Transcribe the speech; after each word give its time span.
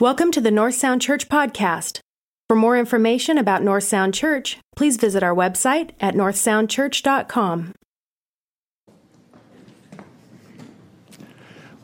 Welcome 0.00 0.32
to 0.32 0.40
the 0.40 0.50
North 0.50 0.74
Sound 0.74 1.02
Church 1.02 1.28
podcast. 1.28 2.00
For 2.48 2.56
more 2.56 2.76
information 2.76 3.38
about 3.38 3.62
North 3.62 3.84
Sound 3.84 4.12
Church, 4.12 4.58
please 4.74 4.96
visit 4.96 5.22
our 5.22 5.32
website 5.32 5.90
at 6.00 6.14
northsoundchurch.com. 6.14 7.74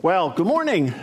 Well, 0.01 0.31
good 0.31 0.45
morning. 0.45 0.93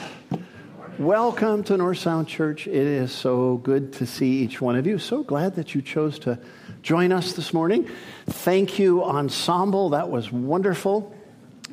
Welcome 0.99 1.65
to 1.65 1.79
North 1.79 1.97
Sound 1.97 2.29
Church. 2.29 2.67
It 2.67 2.75
is 2.75 3.11
so 3.11 3.57
good 3.57 3.95
to 3.95 4.07
see 4.07 4.43
each 4.43 4.61
one 4.61 4.77
of 4.77 4.87
you. 4.87 4.99
So 4.99 5.23
glad 5.23 5.55
that 5.55 5.75
you 5.75 5.81
chose 5.81 6.19
to 6.19 6.39
join 6.83 7.11
us 7.11 7.33
this 7.33 7.55
morning. 7.55 7.89
Thank 8.27 8.79
you, 8.79 9.03
Ensemble. 9.03 9.89
That 9.89 10.11
was 10.11 10.31
wonderful. 10.31 11.15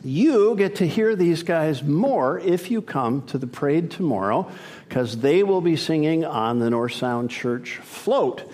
You 0.06 0.56
get 0.56 0.76
to 0.76 0.88
hear 0.88 1.16
these 1.16 1.42
guys 1.42 1.82
more 1.82 2.38
if 2.38 2.70
you 2.70 2.84
come 2.84 3.24
to 3.24 3.40
the 3.40 3.48
parade 3.48 3.90
tomorrow 3.90 4.52
because 4.88 5.18
they 5.18 5.42
will 5.42 5.62
be 5.62 5.76
singing 5.78 6.24
on 6.24 6.60
the 6.60 6.70
North 6.70 6.94
Sound 6.94 7.32
Church 7.32 7.78
float. 7.78 8.48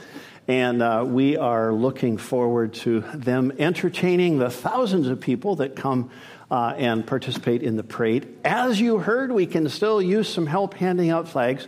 And 0.48 0.82
uh, 0.82 1.04
we 1.06 1.36
are 1.36 1.74
looking 1.74 2.16
forward 2.16 2.74
to 2.76 3.02
them 3.14 3.52
entertaining 3.60 4.38
the 4.38 4.50
thousands 4.50 5.10
of 5.10 5.20
people 5.20 5.58
that 5.58 5.76
come 5.76 6.10
uh, 6.50 6.74
and 6.78 7.06
participate 7.06 7.64
in 7.64 7.76
the 7.76 7.84
parade. 7.84 8.34
As 8.46 8.80
you 8.80 9.00
heard, 9.00 9.30
we 9.30 9.46
can 9.46 9.68
still 9.68 10.02
use 10.02 10.30
some 10.30 10.46
help 10.46 10.76
handing 10.76 11.10
out 11.10 11.28
flags. 11.28 11.68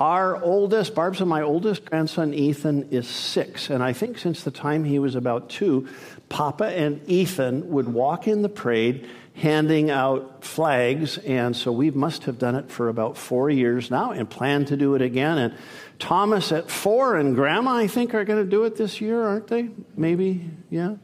Our 0.00 0.42
oldest, 0.42 0.94
Barb's 0.94 1.20
and 1.20 1.30
my 1.30 1.42
oldest 1.42 1.84
grandson, 1.84 2.34
Ethan, 2.34 2.90
is 2.90 3.06
six. 3.06 3.70
And 3.70 3.82
I 3.82 3.92
think 3.92 4.18
since 4.18 4.42
the 4.42 4.50
time 4.50 4.84
he 4.84 4.98
was 4.98 5.14
about 5.14 5.48
two, 5.48 5.88
Papa 6.28 6.66
and 6.66 7.00
Ethan 7.08 7.70
would 7.70 7.88
walk 7.88 8.26
in 8.26 8.42
the 8.42 8.48
parade 8.48 9.08
handing 9.34 9.90
out 9.90 10.44
flags. 10.44 11.18
And 11.18 11.56
so 11.56 11.72
we 11.72 11.90
must 11.90 12.24
have 12.24 12.38
done 12.38 12.54
it 12.54 12.70
for 12.70 12.88
about 12.88 13.18
four 13.18 13.50
years 13.50 13.90
now 13.90 14.12
and 14.12 14.28
plan 14.28 14.64
to 14.66 14.76
do 14.76 14.94
it 14.94 15.02
again. 15.02 15.38
And 15.38 15.54
Thomas 15.98 16.52
at 16.52 16.70
four 16.70 17.16
and 17.16 17.34
Grandma, 17.34 17.74
I 17.74 17.86
think, 17.86 18.14
are 18.14 18.24
going 18.24 18.42
to 18.42 18.50
do 18.50 18.64
it 18.64 18.76
this 18.76 19.00
year, 19.00 19.22
aren't 19.22 19.48
they? 19.48 19.70
Maybe, 19.96 20.50
yeah. 20.70 20.96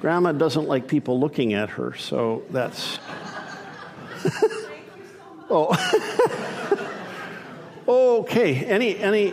Grandma 0.00 0.32
doesn't 0.32 0.68
like 0.68 0.88
people 0.88 1.18
looking 1.18 1.54
at 1.54 1.70
her, 1.70 1.94
so 1.94 2.44
that's. 2.50 2.98
oh. 5.50 5.74
okay. 7.88 8.64
Any 8.66 8.98
any 8.98 9.32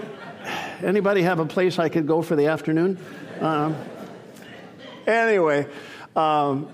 anybody 0.81 1.23
have 1.23 1.39
a 1.39 1.45
place 1.45 1.80
I 1.80 1.89
could 1.89 2.08
go 2.08 2.22
for 2.22 2.38
the 2.38 2.48
afternoon? 2.48 2.98
Um, 3.42 3.76
anyway, 5.05 5.67
um, 6.16 6.70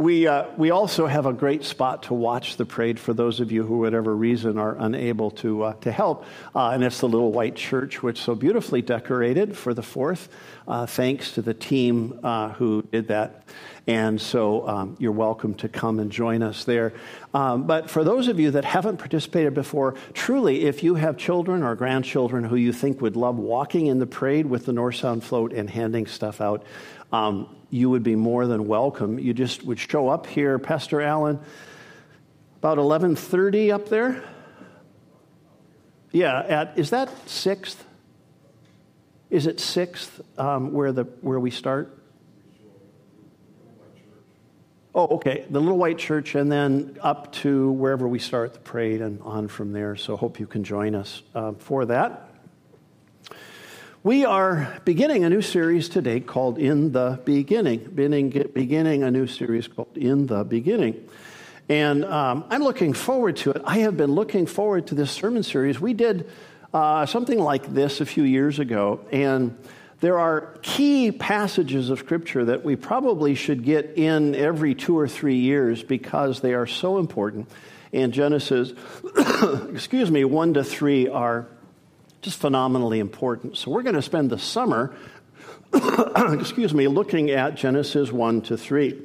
we, 0.00 0.26
uh, 0.26 0.46
we 0.56 0.70
also 0.70 1.06
have 1.06 1.26
a 1.26 1.32
great 1.32 1.62
spot 1.62 2.04
to 2.04 2.14
watch 2.14 2.56
the 2.56 2.64
parade 2.64 2.98
for 2.98 3.12
those 3.12 3.38
of 3.38 3.52
you 3.52 3.64
who, 3.64 3.80
whatever 3.80 4.16
reason, 4.16 4.56
are 4.56 4.74
unable 4.78 5.30
to, 5.32 5.64
uh, 5.64 5.74
to 5.82 5.92
help. 5.92 6.24
Uh, 6.54 6.70
and 6.70 6.82
it's 6.82 7.00
the 7.00 7.08
little 7.08 7.32
white 7.32 7.54
church, 7.54 8.02
which 8.02 8.18
so 8.18 8.34
beautifully 8.34 8.80
decorated 8.80 9.54
for 9.54 9.74
the 9.74 9.82
4th, 9.82 10.28
uh, 10.66 10.86
thanks 10.86 11.32
to 11.32 11.42
the 11.42 11.52
team 11.52 12.18
uh, 12.24 12.48
who 12.52 12.80
did 12.90 13.08
that. 13.08 13.44
And 13.86 14.18
so 14.18 14.66
um, 14.66 14.96
you're 14.98 15.12
welcome 15.12 15.52
to 15.56 15.68
come 15.68 16.00
and 16.00 16.10
join 16.10 16.42
us 16.42 16.64
there. 16.64 16.94
Um, 17.34 17.66
but 17.66 17.90
for 17.90 18.02
those 18.02 18.28
of 18.28 18.40
you 18.40 18.52
that 18.52 18.64
haven't 18.64 18.96
participated 18.96 19.52
before, 19.52 19.96
truly, 20.14 20.64
if 20.64 20.82
you 20.82 20.94
have 20.94 21.18
children 21.18 21.62
or 21.62 21.74
grandchildren 21.74 22.44
who 22.44 22.56
you 22.56 22.72
think 22.72 23.02
would 23.02 23.16
love 23.16 23.36
walking 23.36 23.88
in 23.88 23.98
the 23.98 24.06
parade 24.06 24.46
with 24.46 24.64
the 24.64 24.72
North 24.72 24.96
Sound 24.96 25.24
float 25.24 25.52
and 25.52 25.68
handing 25.68 26.06
stuff 26.06 26.40
out, 26.40 26.64
um, 27.12 27.54
you 27.70 27.88
would 27.88 28.02
be 28.02 28.16
more 28.16 28.46
than 28.46 28.66
welcome. 28.66 29.18
You 29.18 29.32
just 29.32 29.64
would 29.64 29.78
show 29.78 30.08
up 30.08 30.26
here, 30.26 30.58
Pastor 30.58 31.00
Allen, 31.00 31.38
about 32.58 32.78
11:30 32.78 33.72
up 33.72 33.88
there. 33.88 34.22
Yeah, 36.12 36.40
at 36.40 36.78
is 36.78 36.90
that 36.90 37.10
sixth? 37.28 37.84
Is 39.30 39.46
it 39.46 39.60
sixth 39.60 40.20
um, 40.38 40.72
where 40.72 40.92
the 40.92 41.04
where 41.20 41.38
we 41.38 41.50
start? 41.50 41.96
Oh, 44.92 45.06
okay. 45.16 45.46
The 45.48 45.60
little 45.60 45.78
white 45.78 45.98
church, 45.98 46.34
and 46.34 46.50
then 46.50 46.98
up 47.00 47.32
to 47.34 47.70
wherever 47.70 48.08
we 48.08 48.18
start 48.18 48.54
the 48.54 48.58
parade 48.58 49.00
and 49.00 49.20
on 49.22 49.46
from 49.46 49.72
there. 49.72 49.94
So, 49.94 50.16
hope 50.16 50.40
you 50.40 50.48
can 50.48 50.64
join 50.64 50.96
us 50.96 51.22
uh, 51.32 51.52
for 51.52 51.84
that. 51.86 52.29
We 54.02 54.24
are 54.24 54.80
beginning 54.86 55.24
a 55.24 55.28
new 55.28 55.42
series 55.42 55.90
today 55.90 56.20
called 56.20 56.56
In 56.56 56.92
the 56.92 57.20
Beginning, 57.22 57.80
beginning, 57.80 58.30
beginning 58.54 59.02
a 59.02 59.10
new 59.10 59.26
series 59.26 59.68
called 59.68 59.94
In 59.94 60.26
the 60.26 60.42
Beginning. 60.42 61.06
And 61.68 62.06
um, 62.06 62.46
I'm 62.48 62.62
looking 62.62 62.94
forward 62.94 63.36
to 63.38 63.50
it. 63.50 63.60
I 63.62 63.80
have 63.80 63.98
been 63.98 64.12
looking 64.12 64.46
forward 64.46 64.86
to 64.86 64.94
this 64.94 65.10
sermon 65.10 65.42
series. 65.42 65.78
We 65.78 65.92
did 65.92 66.30
uh, 66.72 67.04
something 67.04 67.38
like 67.38 67.74
this 67.74 68.00
a 68.00 68.06
few 68.06 68.22
years 68.22 68.58
ago, 68.58 69.04
and 69.12 69.54
there 70.00 70.18
are 70.18 70.56
key 70.62 71.12
passages 71.12 71.90
of 71.90 71.98
Scripture 71.98 72.46
that 72.46 72.64
we 72.64 72.76
probably 72.76 73.34
should 73.34 73.64
get 73.64 73.98
in 73.98 74.34
every 74.34 74.74
two 74.74 74.98
or 74.98 75.08
three 75.08 75.40
years 75.40 75.82
because 75.82 76.40
they 76.40 76.54
are 76.54 76.66
so 76.66 76.96
important. 76.96 77.50
And 77.92 78.14
Genesis, 78.14 78.72
excuse 79.74 80.10
me, 80.10 80.24
1 80.24 80.54
to 80.54 80.64
3 80.64 81.08
are 81.08 81.48
just 82.20 82.38
phenomenally 82.38 83.00
important. 83.00 83.56
So 83.56 83.70
we're 83.70 83.82
going 83.82 83.94
to 83.94 84.02
spend 84.02 84.30
the 84.30 84.38
summer, 84.38 84.94
excuse 86.16 86.74
me, 86.74 86.88
looking 86.88 87.30
at 87.30 87.54
Genesis 87.54 88.12
1 88.12 88.42
to 88.42 88.56
3. 88.56 89.02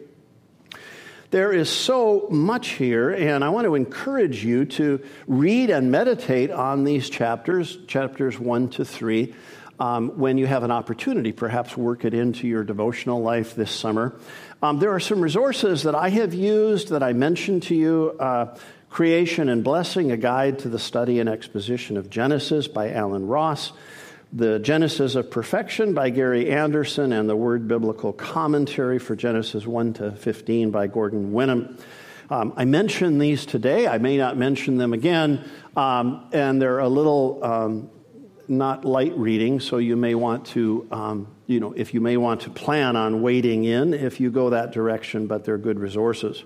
There 1.32 1.52
is 1.52 1.70
so 1.70 2.28
much 2.30 2.70
here, 2.70 3.12
and 3.12 3.44
I 3.44 3.50
want 3.50 3.66
to 3.66 3.76
encourage 3.76 4.46
you 4.46 4.66
to 4.66 5.04
read 5.28 5.70
and 5.70 5.92
meditate 5.92 6.52
on 6.52 6.84
these 6.84 7.10
chapters, 7.10 7.78
chapters 7.88 8.40
1 8.40 8.70
to 8.70 8.86
3, 8.86 9.34
um, 9.80 10.18
when 10.18 10.38
you 10.38 10.48
have 10.48 10.64
an 10.64 10.72
opportunity. 10.72 11.32
Perhaps 11.32 11.76
work 11.76 12.06
it 12.06 12.14
into 12.14 12.48
your 12.48 12.64
devotional 12.64 13.22
life 13.22 13.56
this 13.56 13.72
summer. 13.72 14.16
Um, 14.62 14.80
there 14.80 14.94
are 14.94 15.00
some 15.00 15.20
resources 15.20 15.84
that 15.84 15.96
I 15.96 16.10
have 16.10 16.34
used 16.34 16.90
that 16.90 17.04
I 17.04 17.14
mentioned 17.14 17.64
to 17.64 17.76
you. 17.76 18.16
Uh, 18.20 18.58
Creation 18.96 19.50
and 19.50 19.62
Blessing, 19.62 20.14
a 20.14 20.16
guide 20.16 20.60
to 20.60 20.70
the 20.70 20.80
study 20.80 21.20
and 21.20 21.28
exposition 21.28 21.98
of 21.98 22.10
Genesis 22.10 22.70
by 22.70 22.94
Allen 22.94 23.28
Ross, 23.28 23.74
The 24.32 24.58
Genesis 24.60 25.16
of 25.16 25.30
Perfection 25.30 25.94
by 25.94 26.12
Gary 26.12 26.50
Anderson, 26.50 27.12
and 27.12 27.30
the 27.30 27.36
Word 27.36 27.68
Biblical 27.68 28.14
Commentary 28.14 28.98
for 28.98 29.18
Genesis 29.18 29.68
1 29.68 29.96
to 29.96 30.12
15 30.14 30.72
by 30.72 30.88
Gordon 30.88 31.34
Wenham. 31.34 31.78
Um, 32.30 32.54
I 32.56 32.64
mention 32.64 33.18
these 33.18 33.46
today. 33.46 33.86
I 33.86 33.98
may 33.98 34.16
not 34.16 34.38
mention 34.38 34.78
them 34.78 34.94
again, 34.94 35.44
um, 35.76 36.30
and 36.32 36.62
they're 36.62 36.80
a 36.80 36.88
little 36.88 37.44
um, 37.44 37.90
not 38.48 38.86
light 38.86 39.18
reading, 39.18 39.60
so 39.60 39.78
you 39.78 39.98
may 39.98 40.16
want 40.16 40.46
to, 40.46 40.88
um, 40.90 41.28
you 41.48 41.60
know, 41.60 41.74
if 41.74 41.94
you 41.94 42.00
may 42.00 42.16
want 42.16 42.40
to 42.44 42.50
plan 42.50 42.96
on 42.96 43.22
wading 43.22 43.66
in 43.66 43.94
if 43.94 44.22
you 44.22 44.32
go 44.32 44.52
that 44.52 44.72
direction, 44.72 45.28
but 45.28 45.44
they're 45.44 45.58
good 45.58 45.80
resources. 45.80 46.46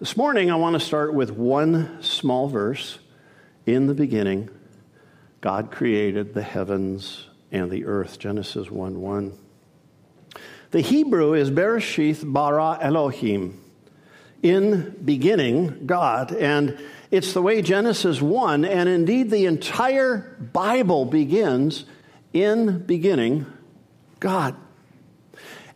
This 0.00 0.16
morning, 0.16 0.50
I 0.50 0.56
want 0.56 0.74
to 0.74 0.80
start 0.80 1.14
with 1.14 1.30
one 1.30 2.02
small 2.02 2.48
verse. 2.48 2.98
In 3.64 3.86
the 3.86 3.94
beginning, 3.94 4.50
God 5.40 5.70
created 5.70 6.34
the 6.34 6.42
heavens 6.42 7.28
and 7.52 7.70
the 7.70 7.84
earth. 7.84 8.18
Genesis 8.18 8.68
1 8.68 9.00
1. 9.00 9.38
The 10.72 10.80
Hebrew 10.80 11.34
is 11.34 11.48
Bereshith 11.48 12.24
bara 12.24 12.76
Elohim. 12.80 13.62
In 14.42 14.96
beginning, 15.04 15.86
God. 15.86 16.32
And 16.32 16.76
it's 17.12 17.32
the 17.32 17.40
way 17.40 17.62
Genesis 17.62 18.20
1, 18.20 18.64
and 18.64 18.88
indeed 18.88 19.30
the 19.30 19.46
entire 19.46 20.36
Bible 20.52 21.04
begins 21.04 21.84
in 22.32 22.80
beginning, 22.80 23.46
God. 24.18 24.56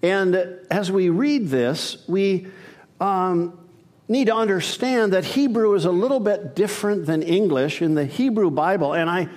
And 0.02 0.34
as 0.72 0.90
we 0.90 1.08
read 1.08 1.50
this, 1.50 2.04
we 2.08 2.48
um, 3.00 3.56
need 4.08 4.26
to 4.26 4.34
understand 4.34 5.12
that 5.12 5.24
Hebrew 5.24 5.74
is 5.74 5.84
a 5.84 5.90
little 5.90 6.20
bit 6.20 6.56
different 6.56 7.06
than 7.06 7.22
English 7.22 7.82
in 7.82 7.94
the 7.94 8.06
Hebrew 8.06 8.50
Bible. 8.50 8.94
And 8.94 9.08
I, 9.08 9.28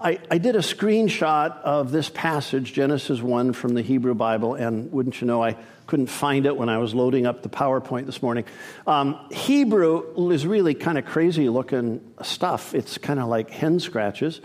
I, 0.00 0.18
I, 0.30 0.38
did 0.38 0.56
a 0.56 0.60
screenshot 0.60 1.60
of 1.62 1.92
this 1.92 2.10
passage, 2.10 2.72
Genesis 2.72 3.22
1 3.22 3.52
from 3.52 3.74
the 3.74 3.82
Hebrew 3.82 4.14
Bible, 4.14 4.54
and 4.54 4.90
wouldn't 4.92 5.20
you 5.20 5.26
know, 5.26 5.42
I 5.42 5.56
couldn't 5.86 6.08
find 6.08 6.46
it 6.46 6.56
when 6.56 6.68
I 6.68 6.78
was 6.78 6.94
loading 6.94 7.26
up 7.26 7.42
the 7.42 7.48
PowerPoint 7.48 8.06
this 8.06 8.22
morning. 8.22 8.44
Um, 8.86 9.18
Hebrew 9.30 10.30
is 10.30 10.46
really 10.46 10.74
kind 10.74 10.98
of 10.98 11.06
crazy 11.06 11.48
looking 11.48 12.00
stuff. 12.22 12.74
It's 12.74 12.98
kind 12.98 13.18
of 13.20 13.28
like 13.28 13.50
hen 13.50 13.80
scratches. 13.80 14.40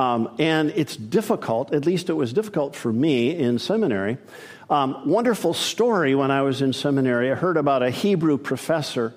Um, 0.00 0.34
and 0.38 0.70
it's 0.76 0.96
difficult, 0.96 1.74
at 1.74 1.84
least 1.84 2.08
it 2.08 2.14
was 2.14 2.32
difficult 2.32 2.74
for 2.74 2.90
me 2.90 3.36
in 3.36 3.58
seminary. 3.58 4.16
Um, 4.70 5.06
wonderful 5.06 5.52
story 5.52 6.14
when 6.14 6.30
I 6.30 6.40
was 6.40 6.62
in 6.62 6.72
seminary. 6.72 7.30
I 7.30 7.34
heard 7.34 7.58
about 7.58 7.82
a 7.82 7.90
Hebrew 7.90 8.38
professor 8.38 9.12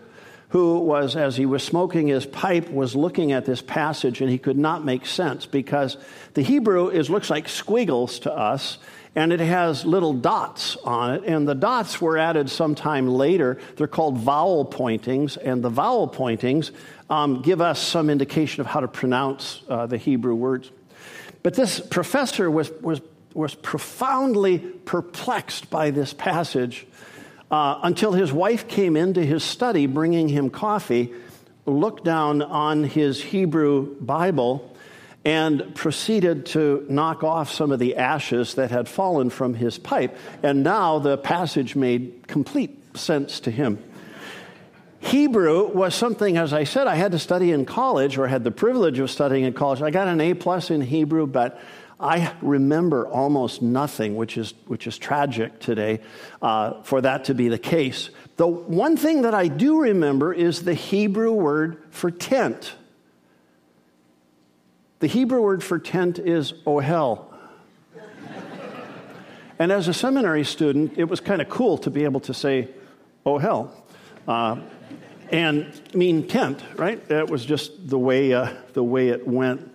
who 0.49 0.79
was, 0.79 1.15
as 1.15 1.37
he 1.37 1.45
was 1.45 1.63
smoking 1.63 2.09
his 2.09 2.25
pipe, 2.25 2.69
was 2.69 2.97
looking 2.97 3.31
at 3.31 3.45
this 3.45 3.61
passage 3.61 4.19
and 4.19 4.29
he 4.29 4.37
could 4.37 4.57
not 4.57 4.83
make 4.83 5.05
sense 5.05 5.45
because 5.45 5.95
the 6.33 6.41
Hebrew 6.41 6.89
is 6.89 7.09
looks 7.09 7.29
like 7.29 7.47
squiggles 7.47 8.19
to 8.19 8.33
us, 8.33 8.77
and 9.15 9.31
it 9.31 9.39
has 9.39 9.85
little 9.85 10.13
dots 10.13 10.75
on 10.77 11.15
it. 11.15 11.23
And 11.25 11.47
the 11.47 11.55
dots 11.55 12.01
were 12.01 12.17
added 12.17 12.49
sometime 12.49 13.07
later. 13.07 13.59
They're 13.75 13.87
called 13.87 14.17
vowel 14.17 14.65
pointings, 14.65 15.37
and 15.37 15.63
the 15.63 15.69
vowel 15.69 16.07
pointings 16.07 16.71
um, 17.09 17.41
give 17.41 17.61
us 17.61 17.79
some 17.79 18.09
indication 18.09 18.61
of 18.61 18.67
how 18.67 18.79
to 18.79 18.87
pronounce 18.87 19.61
uh, 19.69 19.85
the 19.85 19.97
Hebrew 19.97 20.35
words. 20.35 20.71
But 21.43 21.53
this 21.53 21.79
professor 21.79 22.49
was, 22.49 22.71
was, 22.81 23.01
was 23.33 23.53
profoundly 23.53 24.59
perplexed 24.59 25.69
by 25.69 25.91
this 25.91 26.13
passage 26.13 26.87
uh, 27.51 27.79
until 27.83 28.13
his 28.13 28.33
wife 28.33 28.67
came 28.67 28.97
into 28.97 29.23
his 29.23 29.43
study 29.43 29.85
bringing 29.85 30.27
him 30.27 30.49
coffee, 30.49 31.13
looked 31.65 32.03
down 32.03 32.41
on 32.41 32.83
his 32.83 33.21
Hebrew 33.21 33.95
Bible 33.99 34.72
and 35.25 35.73
proceeded 35.73 36.45
to 36.47 36.85
knock 36.89 37.23
off 37.23 37.51
some 37.51 37.71
of 37.71 37.79
the 37.79 37.95
ashes 37.95 38.55
that 38.55 38.71
had 38.71 38.89
fallen 38.89 39.29
from 39.29 39.53
his 39.53 39.77
pipe. 39.77 40.17
And 40.41 40.63
now 40.63 40.99
the 40.99 41.17
passage 41.17 41.75
made 41.75 42.27
complete 42.27 42.97
sense 42.97 43.39
to 43.41 43.51
him. 43.51 43.81
Hebrew 44.99 45.67
was 45.67 45.95
something, 45.95 46.37
as 46.37 46.53
I 46.53 46.63
said, 46.63 46.87
I 46.87 46.95
had 46.95 47.11
to 47.11 47.19
study 47.19 47.51
in 47.51 47.65
college 47.65 48.17
or 48.17 48.27
had 48.27 48.43
the 48.43 48.51
privilege 48.51 48.99
of 48.99 49.11
studying 49.11 49.43
in 49.43 49.53
college. 49.53 49.81
I 49.81 49.91
got 49.91 50.07
an 50.07 50.21
A 50.21 50.33
plus 50.33 50.71
in 50.71 50.81
Hebrew, 50.81 51.27
but 51.27 51.59
I 51.99 52.33
remember 52.41 53.07
almost 53.07 53.61
nothing, 53.61 54.15
which 54.15 54.37
is, 54.37 54.53
which 54.67 54.87
is 54.87 54.97
tragic 54.97 55.59
today 55.59 56.01
uh, 56.41 56.81
for 56.83 57.01
that 57.01 57.25
to 57.25 57.33
be 57.33 57.49
the 57.49 57.57
case. 57.57 58.09
The 58.37 58.47
one 58.47 58.97
thing 58.97 59.21
that 59.21 59.33
I 59.33 59.47
do 59.47 59.81
remember 59.81 60.33
is 60.33 60.63
the 60.63 60.73
Hebrew 60.73 61.33
word 61.33 61.83
for 61.91 62.09
tent. 62.09 62.73
The 65.03 65.09
Hebrew 65.09 65.41
word 65.41 65.61
for 65.61 65.79
tent 65.79 66.17
is 66.17 66.53
ohel. 66.65 67.25
and 69.59 69.69
as 69.69 69.89
a 69.89 69.93
seminary 69.93 70.45
student, 70.45 70.93
it 70.95 71.03
was 71.03 71.19
kind 71.19 71.41
of 71.41 71.49
cool 71.49 71.77
to 71.79 71.89
be 71.89 72.05
able 72.05 72.21
to 72.21 72.33
say 72.33 72.69
ohel. 73.25 73.69
Uh, 74.25 74.61
and 75.29 75.73
mean 75.93 76.25
tent, 76.25 76.63
right? 76.77 77.05
That 77.09 77.29
was 77.29 77.43
just 77.43 77.89
the 77.89 77.99
way, 77.99 78.31
uh, 78.31 78.53
the 78.71 78.81
way 78.81 79.09
it 79.09 79.27
went. 79.27 79.69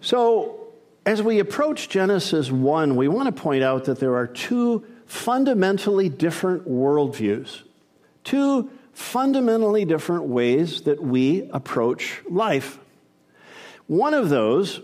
So, 0.00 0.74
as 1.04 1.20
we 1.20 1.40
approach 1.40 1.88
Genesis 1.88 2.52
1, 2.52 2.94
we 2.94 3.08
want 3.08 3.34
to 3.34 3.42
point 3.42 3.64
out 3.64 3.86
that 3.86 3.98
there 3.98 4.14
are 4.14 4.28
two 4.28 4.86
fundamentally 5.06 6.08
different 6.08 6.68
worldviews, 6.68 7.62
two 8.22 8.70
fundamentally 8.92 9.84
different 9.84 10.26
ways 10.26 10.82
that 10.82 11.02
we 11.02 11.50
approach 11.52 12.22
life. 12.30 12.78
One 13.90 14.14
of 14.14 14.28
those 14.28 14.80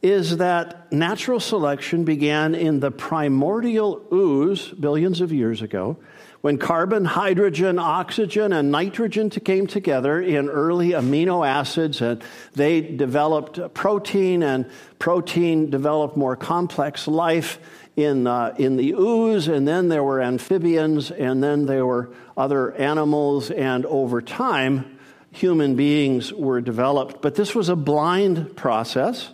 is 0.00 0.36
that 0.36 0.92
natural 0.92 1.40
selection 1.40 2.04
began 2.04 2.54
in 2.54 2.78
the 2.78 2.92
primordial 2.92 4.06
ooze 4.12 4.68
billions 4.68 5.20
of 5.20 5.32
years 5.32 5.60
ago 5.60 5.96
when 6.40 6.56
carbon, 6.56 7.04
hydrogen, 7.04 7.80
oxygen, 7.80 8.52
and 8.52 8.70
nitrogen 8.70 9.28
came 9.28 9.66
together 9.66 10.20
in 10.20 10.48
early 10.48 10.90
amino 10.90 11.44
acids 11.44 12.00
and 12.00 12.22
they 12.54 12.80
developed 12.80 13.74
protein 13.74 14.44
and 14.44 14.70
protein 15.00 15.68
developed 15.68 16.16
more 16.16 16.36
complex 16.36 17.08
life 17.08 17.58
in, 17.96 18.28
uh, 18.28 18.54
in 18.56 18.76
the 18.76 18.92
ooze 18.92 19.48
and 19.48 19.66
then 19.66 19.88
there 19.88 20.04
were 20.04 20.22
amphibians 20.22 21.10
and 21.10 21.42
then 21.42 21.66
there 21.66 21.84
were 21.84 22.08
other 22.36 22.72
animals 22.74 23.50
and 23.50 23.84
over 23.86 24.22
time 24.22 24.96
human 25.30 25.76
beings 25.76 26.32
were 26.32 26.60
developed. 26.60 27.22
But 27.22 27.34
this 27.34 27.54
was 27.54 27.68
a 27.68 27.76
blind 27.76 28.56
process. 28.56 29.30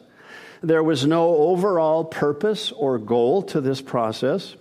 There 0.62 0.82
was 0.82 1.06
no 1.06 1.37
overall 1.37 2.05
purpose 2.05 2.73
or 2.73 2.99
goal 2.99 3.43
to 3.44 3.61
this 3.61 3.81
process. 3.81 4.56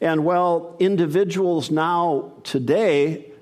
And 0.00 0.24
while 0.24 0.76
individuals 0.78 1.70
now, 1.70 2.32
today, 2.44 3.32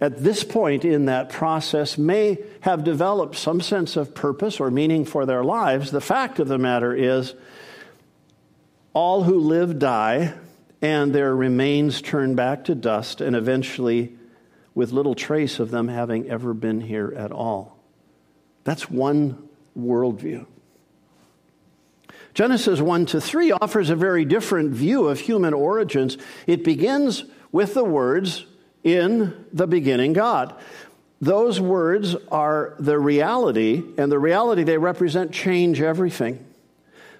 at 0.00 0.22
this 0.22 0.42
point 0.42 0.84
in 0.84 1.06
that 1.06 1.28
process, 1.28 1.96
may 1.96 2.38
have 2.60 2.82
developed 2.82 3.36
some 3.36 3.60
sense 3.60 3.96
of 3.96 4.14
purpose 4.14 4.58
or 4.58 4.70
meaning 4.70 5.04
for 5.04 5.24
their 5.24 5.44
lives, 5.44 5.90
the 5.90 6.00
fact 6.00 6.38
of 6.40 6.48
the 6.48 6.58
matter 6.58 6.94
is 6.94 7.34
all 8.92 9.22
who 9.22 9.38
live 9.38 9.78
die, 9.78 10.34
and 10.82 11.14
their 11.14 11.34
remains 11.34 12.02
turn 12.02 12.34
back 12.34 12.64
to 12.64 12.74
dust 12.74 13.20
and 13.20 13.34
eventually 13.34 14.12
with 14.74 14.92
little 14.92 15.14
trace 15.14 15.58
of 15.60 15.70
them 15.70 15.88
having 15.88 16.28
ever 16.28 16.52
been 16.52 16.80
here 16.80 17.12
at 17.16 17.30
all. 17.30 17.78
That's 18.64 18.90
one 18.90 19.48
worldview. 19.78 20.46
Genesis 22.34 22.80
1 22.80 23.06
to 23.06 23.20
3 23.20 23.52
offers 23.52 23.90
a 23.90 23.96
very 23.96 24.24
different 24.24 24.72
view 24.72 25.06
of 25.06 25.20
human 25.20 25.54
origins. 25.54 26.18
It 26.46 26.64
begins 26.64 27.24
with 27.52 27.74
the 27.74 27.84
words, 27.84 28.44
In 28.82 29.46
the 29.52 29.68
beginning, 29.68 30.14
God. 30.14 30.54
Those 31.20 31.60
words 31.60 32.16
are 32.30 32.74
the 32.80 32.98
reality, 32.98 33.82
and 33.96 34.10
the 34.10 34.18
reality 34.18 34.64
they 34.64 34.78
represent 34.78 35.32
change 35.32 35.80
everything. 35.80 36.44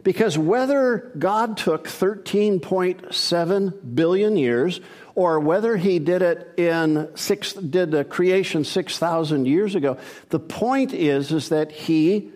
Because 0.05 0.39
whether 0.39 1.11
God 1.19 1.57
took 1.57 1.89
13.7 1.89 3.95
billion 3.95 4.37
years 4.37 4.81
or 5.15 5.41
whether 5.41 5.77
he 5.77 5.99
did 5.99 6.23
it 6.23 6.59
in 6.59 7.09
six, 7.17 7.55
did 7.55 7.91
the 7.91 8.05
creation 8.05 8.65
6,000 8.65 9.47
years 9.47 9.75
ago. 9.75 9.97
The 10.29 10.39
point 10.39 10.93
is, 10.93 11.33
is 11.33 11.49
that 11.49 11.73
he 11.73 12.31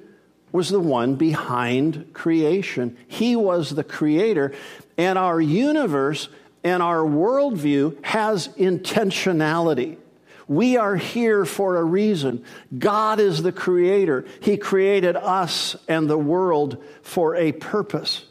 was 0.50 0.70
the 0.70 0.80
one 0.80 1.16
behind 1.16 2.14
creation. 2.14 2.96
He 3.06 3.36
was 3.36 3.70
the 3.70 3.84
creator, 3.84 4.54
and 4.96 5.18
our 5.18 5.40
universe 5.40 6.28
and 6.64 6.82
our 6.82 7.00
worldview 7.00 8.02
has 8.04 8.48
intentionality. 8.48 9.98
We 10.48 10.78
are 10.78 10.96
here 10.96 11.44
for 11.44 11.76
a 11.76 11.84
reason. 11.84 12.42
God 12.76 13.20
is 13.20 13.42
the 13.42 13.52
creator. 13.52 14.24
He 14.40 14.56
created 14.56 15.14
us 15.14 15.76
and 15.86 16.08
the 16.08 16.18
world 16.18 16.82
for 17.02 17.36
a 17.36 17.52
purpose. 17.52 18.24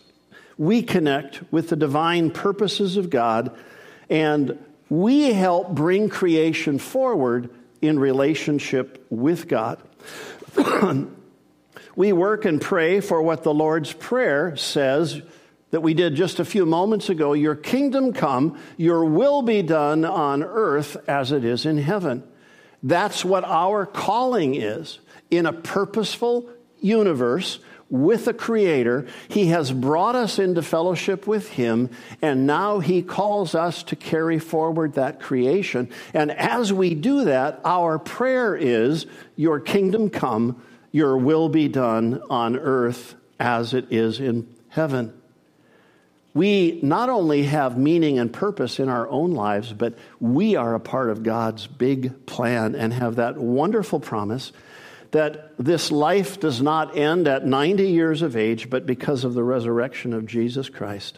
We 0.57 0.81
connect 0.81 1.41
with 1.53 1.69
the 1.69 1.75
divine 1.75 2.31
purposes 2.31 2.97
of 2.97 3.11
God 3.11 3.55
and 4.09 4.57
we 4.89 5.33
help 5.33 5.75
bring 5.75 6.09
creation 6.09 6.79
forward 6.79 7.51
in 7.81 7.99
relationship 7.99 9.05
with 9.09 9.47
God. 9.47 9.79
we 11.95 12.13
work 12.13 12.45
and 12.45 12.59
pray 12.59 12.99
for 12.99 13.21
what 13.21 13.43
the 13.43 13.53
Lord's 13.53 13.93
Prayer 13.93 14.55
says 14.55 15.21
that 15.71 15.81
we 15.81 15.93
did 15.93 16.15
just 16.15 16.39
a 16.39 16.45
few 16.45 16.65
moments 16.65 17.09
ago 17.09 17.33
Your 17.33 17.55
kingdom 17.55 18.13
come, 18.13 18.59
your 18.77 19.05
will 19.05 19.41
be 19.41 19.61
done 19.61 20.05
on 20.05 20.43
earth 20.43 20.97
as 21.07 21.31
it 21.31 21.43
is 21.43 21.65
in 21.65 21.77
heaven. 21.77 22.23
That's 22.83 23.25
what 23.25 23.43
our 23.43 23.85
calling 23.85 24.55
is 24.55 24.99
in 25.29 25.45
a 25.45 25.53
purposeful 25.53 26.49
universe 26.79 27.59
with 27.89 28.27
a 28.27 28.33
creator. 28.33 29.07
He 29.29 29.47
has 29.47 29.71
brought 29.71 30.15
us 30.15 30.39
into 30.39 30.61
fellowship 30.61 31.25
with 31.25 31.49
him, 31.49 31.89
and 32.21 32.45
now 32.45 32.79
he 32.79 33.01
calls 33.01 33.55
us 33.55 33.83
to 33.83 33.95
carry 33.95 34.39
forward 34.39 34.93
that 34.93 35.21
creation. 35.21 35.89
And 36.13 36.31
as 36.31 36.71
we 36.71 36.95
do 36.95 37.25
that, 37.25 37.61
our 37.63 37.97
prayer 37.97 38.55
is, 38.55 39.05
Your 39.35 39.59
kingdom 39.59 40.09
come, 40.09 40.61
your 40.91 41.17
will 41.17 41.49
be 41.49 41.67
done 41.67 42.21
on 42.29 42.57
earth 42.57 43.15
as 43.39 43.73
it 43.73 43.91
is 43.91 44.19
in 44.19 44.53
heaven. 44.69 45.16
We 46.37 46.79
not 46.83 47.09
only 47.09 47.45
have 47.45 47.79
meaning 47.79 48.19
and 48.19 48.31
purpose 48.31 48.79
in 48.79 48.89
our 48.89 49.09
own 49.09 49.31
lives, 49.31 49.73
but 49.73 49.97
we 50.19 50.55
are 50.55 50.75
a 50.75 50.79
part 50.79 51.09
of 51.09 51.23
God's 51.23 51.65
big 51.65 52.27
plan 52.27 52.75
and 52.75 52.93
have 52.93 53.15
that 53.15 53.37
wonderful 53.37 53.99
promise 53.99 54.51
that 55.09 55.57
this 55.57 55.89
life 55.89 56.39
does 56.39 56.61
not 56.61 56.95
end 56.95 57.27
at 57.27 57.43
90 57.43 57.89
years 57.89 58.21
of 58.21 58.35
age, 58.35 58.69
but 58.69 58.85
because 58.85 59.23
of 59.23 59.33
the 59.33 59.41
resurrection 59.41 60.13
of 60.13 60.27
Jesus 60.27 60.69
Christ, 60.69 61.17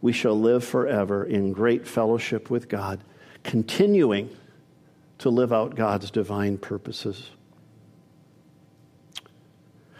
we 0.00 0.14
shall 0.14 0.40
live 0.40 0.64
forever 0.64 1.22
in 1.22 1.52
great 1.52 1.86
fellowship 1.86 2.48
with 2.48 2.66
God, 2.66 3.04
continuing 3.44 4.34
to 5.18 5.28
live 5.28 5.52
out 5.52 5.74
God's 5.74 6.10
divine 6.10 6.56
purposes. 6.56 7.28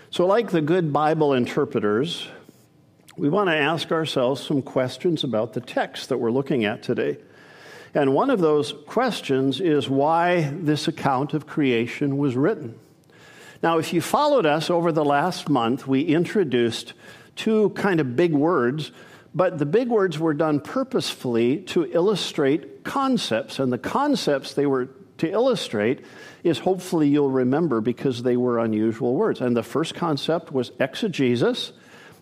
So, 0.08 0.24
like 0.24 0.50
the 0.50 0.62
good 0.62 0.94
Bible 0.94 1.34
interpreters, 1.34 2.26
we 3.16 3.28
want 3.28 3.48
to 3.48 3.56
ask 3.56 3.90
ourselves 3.90 4.42
some 4.42 4.62
questions 4.62 5.24
about 5.24 5.52
the 5.52 5.60
text 5.60 6.08
that 6.08 6.18
we're 6.18 6.30
looking 6.30 6.64
at 6.64 6.82
today. 6.82 7.18
And 7.92 8.14
one 8.14 8.30
of 8.30 8.40
those 8.40 8.72
questions 8.86 9.60
is 9.60 9.88
why 9.88 10.52
this 10.54 10.86
account 10.86 11.34
of 11.34 11.46
creation 11.46 12.18
was 12.18 12.36
written. 12.36 12.78
Now, 13.62 13.78
if 13.78 13.92
you 13.92 14.00
followed 14.00 14.46
us 14.46 14.70
over 14.70 14.92
the 14.92 15.04
last 15.04 15.48
month, 15.48 15.86
we 15.86 16.02
introduced 16.02 16.94
two 17.34 17.70
kind 17.70 18.00
of 18.00 18.16
big 18.16 18.32
words, 18.32 18.92
but 19.34 19.58
the 19.58 19.66
big 19.66 19.88
words 19.88 20.18
were 20.18 20.34
done 20.34 20.60
purposefully 20.60 21.58
to 21.58 21.84
illustrate 21.92 22.84
concepts. 22.84 23.58
And 23.58 23.72
the 23.72 23.78
concepts 23.78 24.54
they 24.54 24.66
were 24.66 24.88
to 25.18 25.30
illustrate 25.30 26.04
is 26.42 26.60
hopefully 26.60 27.08
you'll 27.08 27.30
remember 27.30 27.80
because 27.80 28.22
they 28.22 28.36
were 28.36 28.58
unusual 28.58 29.14
words. 29.14 29.40
And 29.40 29.56
the 29.56 29.62
first 29.62 29.94
concept 29.94 30.52
was 30.52 30.70
exegesis, 30.78 31.72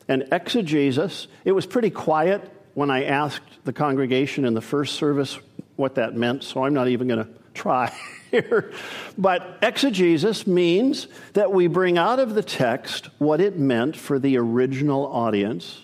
and 0.09 0.27
exegesis. 0.33 1.29
It 1.45 1.53
was 1.53 1.67
pretty 1.67 1.91
quiet 1.91 2.51
when 2.75 2.91
I 2.91 3.05
asked 3.05 3.65
the 3.65 3.73
congregation 3.73 4.45
in 4.45 4.55
the 4.55 4.61
first 4.61 4.97
service 4.97 5.39
what 5.77 5.97
that 5.97 6.15
meant, 6.15 6.43
so 6.43 6.65
I'm 6.65 6.75
not 6.75 6.89
even 6.89 7.09
going 7.09 7.25
to 7.25 7.31
try 7.55 7.93
here. 8.31 8.73
But 9.17 9.59
exegesis 9.63 10.47
means 10.47 11.09
that 11.35 11.53
we 11.53 11.67
bring 11.67 11.99
out 11.99 12.19
of 12.19 12.35
the 12.35 12.43
text 12.43 13.09
what 13.19 13.41
it 13.41 13.59
meant 13.59 13.97
for 13.97 14.19
the 14.19 14.39
original 14.39 15.07
audience. 15.07 15.83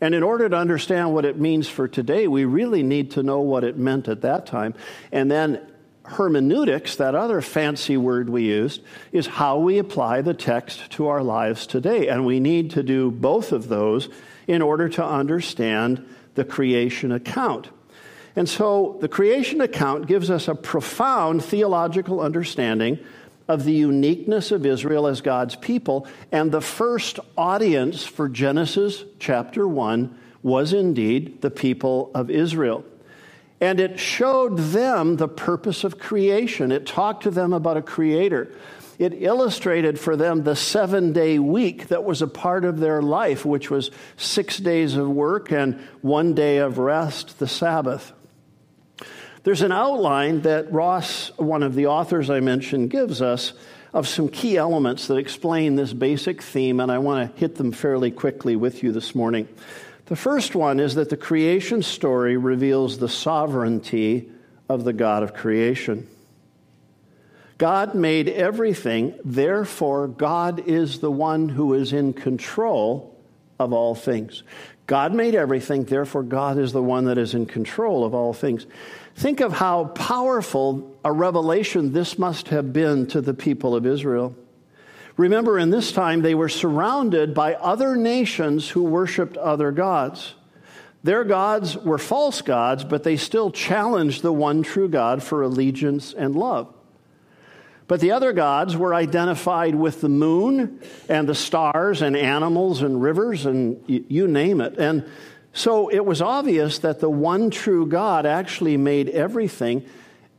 And 0.00 0.14
in 0.14 0.22
order 0.22 0.48
to 0.48 0.56
understand 0.56 1.14
what 1.14 1.24
it 1.24 1.38
means 1.38 1.68
for 1.68 1.88
today, 1.88 2.26
we 2.28 2.44
really 2.44 2.82
need 2.82 3.12
to 3.12 3.22
know 3.22 3.40
what 3.40 3.64
it 3.64 3.78
meant 3.78 4.08
at 4.08 4.20
that 4.22 4.46
time. 4.46 4.74
And 5.10 5.30
then 5.30 5.66
hermeneutics, 6.08 6.96
that 6.96 7.14
other 7.14 7.40
fancy 7.40 7.96
word 7.96 8.28
we 8.28 8.44
used, 8.44 8.82
is 9.12 9.26
how 9.26 9.58
we 9.58 9.78
apply 9.78 10.22
the 10.22 10.34
text 10.34 10.90
to 10.92 11.08
our 11.08 11.22
lives 11.22 11.66
today. 11.66 12.08
And 12.08 12.24
we 12.24 12.40
need 12.40 12.70
to 12.72 12.82
do 12.82 13.10
both 13.10 13.52
of 13.52 13.68
those 13.68 14.08
in 14.46 14.62
order 14.62 14.88
to 14.88 15.04
understand 15.04 16.06
the 16.34 16.44
creation 16.44 17.12
account. 17.12 17.68
And 18.36 18.48
so 18.48 18.98
the 19.00 19.08
creation 19.08 19.60
account 19.60 20.06
gives 20.06 20.30
us 20.30 20.46
a 20.46 20.54
profound 20.54 21.42
theological 21.42 22.20
understanding 22.20 22.98
of 23.48 23.64
the 23.64 23.72
uniqueness 23.72 24.50
of 24.50 24.66
Israel 24.66 25.06
as 25.06 25.20
God's 25.20 25.56
people. 25.56 26.06
And 26.32 26.52
the 26.52 26.60
first 26.60 27.18
audience 27.36 28.04
for 28.04 28.28
Genesis 28.28 29.04
chapter 29.18 29.66
1 29.66 30.18
was 30.42 30.72
indeed 30.72 31.40
the 31.42 31.50
people 31.50 32.10
of 32.14 32.30
Israel. 32.30 32.84
And 33.60 33.80
it 33.80 33.98
showed 33.98 34.58
them 34.58 35.16
the 35.16 35.28
purpose 35.28 35.84
of 35.84 35.98
creation. 35.98 36.72
It 36.72 36.86
talked 36.86 37.22
to 37.22 37.30
them 37.30 37.52
about 37.52 37.76
a 37.76 37.82
creator. 37.82 38.52
It 38.98 39.22
illustrated 39.22 39.98
for 39.98 40.16
them 40.16 40.44
the 40.44 40.56
seven 40.56 41.12
day 41.12 41.38
week 41.38 41.88
that 41.88 42.04
was 42.04 42.22
a 42.22 42.26
part 42.26 42.64
of 42.64 42.80
their 42.80 43.02
life, 43.02 43.44
which 43.44 43.70
was 43.70 43.90
six 44.16 44.58
days 44.58 44.96
of 44.96 45.08
work 45.08 45.52
and 45.52 45.80
one 46.00 46.34
day 46.34 46.58
of 46.58 46.78
rest, 46.78 47.38
the 47.38 47.48
Sabbath. 47.48 48.12
There's 49.42 49.62
an 49.62 49.72
outline 49.72 50.40
that 50.42 50.72
Ross, 50.72 51.30
one 51.36 51.62
of 51.62 51.74
the 51.74 51.86
authors 51.86 52.30
I 52.30 52.40
mentioned, 52.40 52.90
gives 52.90 53.22
us 53.22 53.52
of 53.92 54.08
some 54.08 54.28
key 54.28 54.56
elements 54.56 55.06
that 55.06 55.16
explain 55.16 55.76
this 55.76 55.92
basic 55.92 56.42
theme, 56.42 56.80
and 56.80 56.90
I 56.90 56.98
want 56.98 57.32
to 57.34 57.38
hit 57.38 57.54
them 57.54 57.72
fairly 57.72 58.10
quickly 58.10 58.56
with 58.56 58.82
you 58.82 58.92
this 58.92 59.14
morning. 59.14 59.48
The 60.06 60.16
first 60.16 60.54
one 60.54 60.78
is 60.80 60.94
that 60.94 61.10
the 61.10 61.16
creation 61.16 61.82
story 61.82 62.36
reveals 62.36 62.98
the 62.98 63.08
sovereignty 63.08 64.30
of 64.68 64.84
the 64.84 64.92
God 64.92 65.22
of 65.22 65.34
creation. 65.34 66.08
God 67.58 67.94
made 67.94 68.28
everything, 68.28 69.14
therefore, 69.24 70.08
God 70.08 70.68
is 70.68 71.00
the 71.00 71.10
one 71.10 71.48
who 71.48 71.74
is 71.74 71.92
in 71.92 72.12
control 72.12 73.16
of 73.58 73.72
all 73.72 73.94
things. 73.94 74.42
God 74.86 75.14
made 75.14 75.34
everything, 75.34 75.84
therefore, 75.84 76.22
God 76.22 76.58
is 76.58 76.72
the 76.72 76.82
one 76.82 77.06
that 77.06 77.18
is 77.18 77.34
in 77.34 77.46
control 77.46 78.04
of 78.04 78.14
all 78.14 78.32
things. 78.32 78.66
Think 79.16 79.40
of 79.40 79.54
how 79.54 79.86
powerful 79.86 80.96
a 81.04 81.10
revelation 81.10 81.92
this 81.92 82.18
must 82.18 82.48
have 82.48 82.72
been 82.72 83.06
to 83.08 83.20
the 83.20 83.34
people 83.34 83.74
of 83.74 83.86
Israel. 83.86 84.36
Remember, 85.16 85.58
in 85.58 85.70
this 85.70 85.92
time, 85.92 86.20
they 86.20 86.34
were 86.34 86.48
surrounded 86.48 87.32
by 87.32 87.54
other 87.54 87.96
nations 87.96 88.68
who 88.68 88.82
worshiped 88.82 89.36
other 89.36 89.72
gods. 89.72 90.34
Their 91.02 91.24
gods 91.24 91.76
were 91.76 91.98
false 91.98 92.42
gods, 92.42 92.84
but 92.84 93.02
they 93.02 93.16
still 93.16 93.50
challenged 93.50 94.22
the 94.22 94.32
one 94.32 94.62
true 94.62 94.88
God 94.88 95.22
for 95.22 95.42
allegiance 95.42 96.12
and 96.12 96.34
love. 96.34 96.72
But 97.88 98.00
the 98.00 98.10
other 98.10 98.32
gods 98.32 98.76
were 98.76 98.92
identified 98.92 99.74
with 99.74 100.00
the 100.00 100.08
moon 100.08 100.80
and 101.08 101.28
the 101.28 101.34
stars 101.34 102.02
and 102.02 102.16
animals 102.16 102.82
and 102.82 103.00
rivers 103.00 103.46
and 103.46 103.80
you 103.86 104.26
name 104.26 104.60
it. 104.60 104.76
And 104.76 105.08
so 105.52 105.88
it 105.88 106.04
was 106.04 106.20
obvious 106.20 106.80
that 106.80 107.00
the 107.00 107.08
one 107.08 107.50
true 107.50 107.86
God 107.86 108.26
actually 108.26 108.76
made 108.76 109.08
everything 109.10 109.86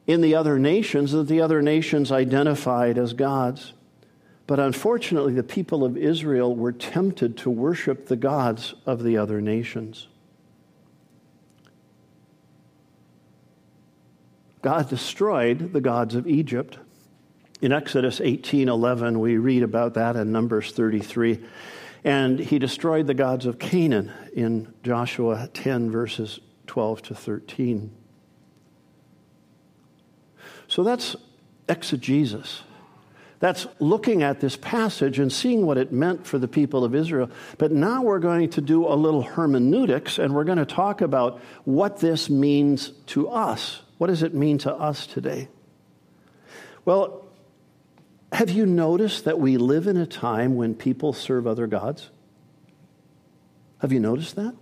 in 0.05 0.21
the 0.21 0.35
other 0.35 0.59
nations 0.59 1.13
that 1.13 1.27
the 1.27 1.41
other 1.41 1.61
nations 1.61 2.11
identified 2.11 2.97
as 2.97 3.13
gods. 3.13 3.73
But 4.47 4.61
unfortunately, 4.61 5.33
the 5.33 5.43
people 5.43 5.83
of 5.83 5.97
Israel 5.97 6.55
were 6.55 6.71
tempted 6.71 7.35
to 7.39 7.49
worship 7.49 8.07
the 8.07 8.15
gods 8.15 8.73
of 8.85 9.03
the 9.03 9.17
other 9.17 9.41
nations. 9.41 10.07
God 14.61 14.89
destroyed 14.89 15.73
the 15.73 15.81
gods 15.81 16.15
of 16.15 16.27
Egypt. 16.27 16.79
In 17.61 17.71
Exodus 17.71 18.19
18:11 18.19 19.19
we 19.19 19.37
read 19.37 19.63
about 19.63 19.93
that 19.95 20.15
in 20.15 20.31
Numbers 20.31 20.71
33. 20.71 21.39
And 22.03 22.39
he 22.39 22.57
destroyed 22.57 23.07
the 23.07 23.13
gods 23.13 23.45
of 23.45 23.59
Canaan 23.59 24.11
in 24.33 24.73
Joshua 24.83 25.49
10 25.53 25.91
verses 25.91 26.39
12 26.67 27.01
to 27.03 27.15
13. 27.15 27.91
So 30.67 30.83
that's 30.83 31.15
exegesis. 31.67 32.63
That's 33.39 33.67
looking 33.79 34.23
at 34.23 34.39
this 34.39 34.55
passage 34.55 35.19
and 35.19 35.31
seeing 35.31 35.65
what 35.65 35.77
it 35.77 35.91
meant 35.91 36.25
for 36.25 36.39
the 36.39 36.47
people 36.47 36.83
of 36.83 36.95
Israel. 36.95 37.29
But 37.57 37.71
now 37.71 38.01
we're 38.01 38.19
going 38.19 38.49
to 38.51 38.61
do 38.61 38.87
a 38.87 38.95
little 38.95 39.21
hermeneutics 39.21 40.17
and 40.17 40.33
we're 40.33 40.43
going 40.43 40.57
to 40.57 40.65
talk 40.65 41.01
about 41.01 41.39
what 41.63 41.99
this 41.99 42.29
means 42.29 42.89
to 43.07 43.29
us. 43.29 43.81
What 43.99 44.07
does 44.07 44.23
it 44.23 44.33
mean 44.33 44.57
to 44.59 44.73
us 44.73 45.05
today? 45.05 45.49
Well, 46.83 47.25
have 48.31 48.49
you 48.49 48.65
noticed 48.65 49.25
that 49.25 49.39
we 49.39 49.57
live 49.57 49.87
in 49.87 49.97
a 49.97 50.07
time 50.07 50.55
when 50.55 50.73
people 50.73 51.13
serve 51.13 51.45
other 51.45 51.67
gods? 51.67 52.09
Have 53.79 53.91
you 53.91 53.99
noticed 53.99 54.35
that? 54.35 54.55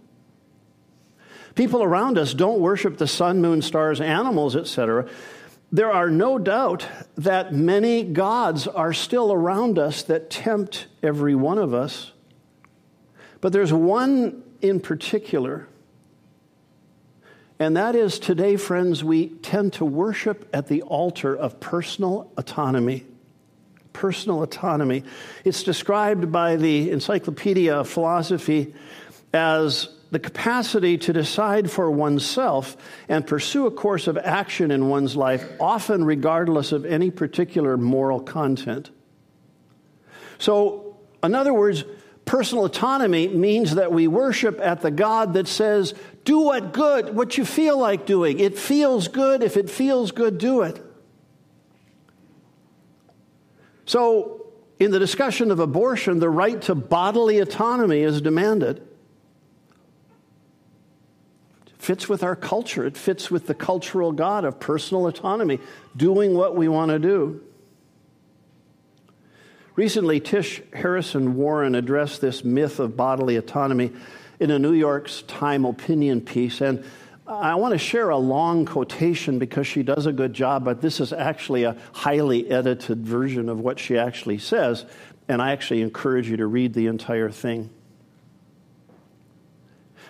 People 1.56 1.82
around 1.82 2.18
us 2.18 2.34
don't 2.34 2.60
worship 2.60 2.98
the 2.98 3.08
sun, 3.08 3.42
moon, 3.42 3.62
stars, 3.62 4.02
animals, 4.02 4.58
etc. 4.58 5.08
There 5.72 5.92
are 5.92 6.10
no 6.10 6.38
doubt 6.38 6.88
that 7.18 7.54
many 7.54 8.04
gods 8.04 8.68
are 8.68 8.94
still 8.94 9.34
around 9.34 9.78
us 9.78 10.04
that 10.04 10.30
tempt 10.30 10.88
every 11.04 11.36
one 11.36 11.58
of 11.58 11.74
us. 11.74 12.12
But 13.42 13.52
there's 13.52 13.74
one 13.74 14.44
in 14.62 14.80
particular, 14.80 15.68
and 17.60 17.78
that 17.78 17.96
is 17.96 18.20
today, 18.20 18.58
friends, 18.58 19.04
we 19.04 19.30
tend 19.30 19.74
to 19.74 19.86
worship 19.86 20.50
at 20.54 20.68
the 20.68 20.82
altar 20.82 21.36
of 21.36 21.60
personal 21.60 22.32
autonomy. 22.38 23.06
Personal 23.94 24.44
autonomy. 24.44 25.04
It's 25.46 25.64
described 25.64 26.32
by 26.32 26.58
the 26.58 26.92
Encyclopedia 26.92 27.76
of 27.76 27.88
Philosophy 27.88 28.74
as 29.34 29.88
the 30.16 30.20
capacity 30.20 30.98
to 30.98 31.12
decide 31.12 31.70
for 31.70 31.92
oneself 31.92 32.78
and 33.10 33.28
pursue 33.28 33.68
a 33.68 33.72
course 33.72 34.08
of 34.08 34.18
action 34.18 34.72
in 34.72 34.88
one's 34.88 35.18
life, 35.18 35.46
often 35.60 36.06
regardless 36.06 36.72
of 36.72 36.86
any 36.86 37.12
particular 37.12 37.76
moral 37.76 38.22
content. 38.22 38.92
So, 40.38 40.96
in 41.22 41.36
other 41.36 41.54
words, 41.54 41.84
personal 42.24 42.64
autonomy 42.64 43.28
means 43.28 43.76
that 43.76 43.92
we 43.92 44.08
worship 44.08 44.58
at 44.62 44.80
the 44.80 44.90
God 44.90 45.34
that 45.34 45.50
says, 45.50 45.94
do 46.24 46.40
what 46.40 46.72
good, 46.72 47.14
what 47.14 47.38
you 47.38 47.44
feel 47.44 47.78
like 47.78 48.06
doing. 48.06 48.40
It 48.40 48.58
feels 48.58 49.10
good. 49.10 49.44
If 49.44 49.58
it 49.58 49.70
feels 49.70 50.14
good, 50.14 50.38
do 50.38 50.62
it. 50.62 50.82
So, 53.86 54.46
in 54.80 54.92
the 54.92 55.00
discussion 55.00 55.52
of 55.52 55.60
abortion, 55.60 56.20
the 56.20 56.30
right 56.30 56.62
to 56.62 56.74
bodily 56.74 57.40
autonomy 57.40 58.00
is 58.00 58.22
demanded 58.22 58.82
fits 61.86 62.10
with 62.10 62.24
our 62.24 62.36
culture. 62.36 62.84
It 62.84 62.98
fits 62.98 63.30
with 63.30 63.46
the 63.46 63.54
cultural 63.54 64.12
God 64.12 64.44
of 64.44 64.60
personal 64.60 65.06
autonomy, 65.06 65.60
doing 65.96 66.34
what 66.34 66.56
we 66.56 66.68
want 66.68 66.90
to 66.90 66.98
do. 66.98 67.42
Recently, 69.76 70.20
Tish 70.20 70.64
Harrison 70.74 71.36
Warren 71.36 71.76
addressed 71.76 72.22
this 72.22 72.44
myth 72.44 72.80
of 72.80 72.98
bodily 72.98 73.36
autonomy 73.36 73.92
in 74.40 74.50
a 74.50 74.58
New 74.58 74.74
York 74.74 75.12
Times 75.28 75.68
opinion 75.68 76.22
piece. 76.22 76.60
And 76.60 76.84
I 77.28 77.54
want 77.56 77.74
to 77.74 77.78
share 77.78 78.10
a 78.10 78.18
long 78.18 78.66
quotation 78.66 79.38
because 79.38 79.68
she 79.68 79.84
does 79.84 80.08
a 80.08 80.12
good 80.12 80.34
job, 80.34 80.66
but 80.66 80.82
this 80.82 81.00
is 81.00 81.14
actually 81.14 81.66
a 81.66 81.78
highly 81.94 82.50
edited 82.50 83.06
version 83.06 83.48
of 83.48 83.60
what 83.60 83.78
she 83.78 83.96
actually 83.96 84.40
says. 84.40 84.86
And 85.28 85.40
I 85.40 85.52
actually 85.52 85.84
encourage 85.84 86.30
you 86.30 86.38
to 86.38 86.48
read 86.48 86.74
the 86.74 86.88
entire 86.88 87.30
thing. 87.30 87.70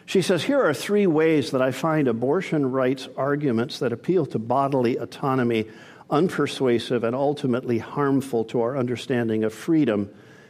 She 0.05 0.21
says, 0.21 0.43
Here 0.43 0.61
are 0.61 0.73
three 0.73 1.07
ways 1.07 1.51
that 1.51 1.61
I 1.61 1.71
find 1.71 2.07
abortion 2.07 2.71
rights 2.71 3.07
arguments 3.17 3.79
that 3.79 3.93
appeal 3.93 4.25
to 4.27 4.39
bodily 4.39 4.97
autonomy 4.97 5.65
unpersuasive 6.09 7.03
and 7.03 7.15
ultimately 7.15 7.79
harmful 7.79 8.43
to 8.45 8.61
our 8.61 8.77
understanding 8.77 9.43
of 9.43 9.53
freedom 9.53 10.09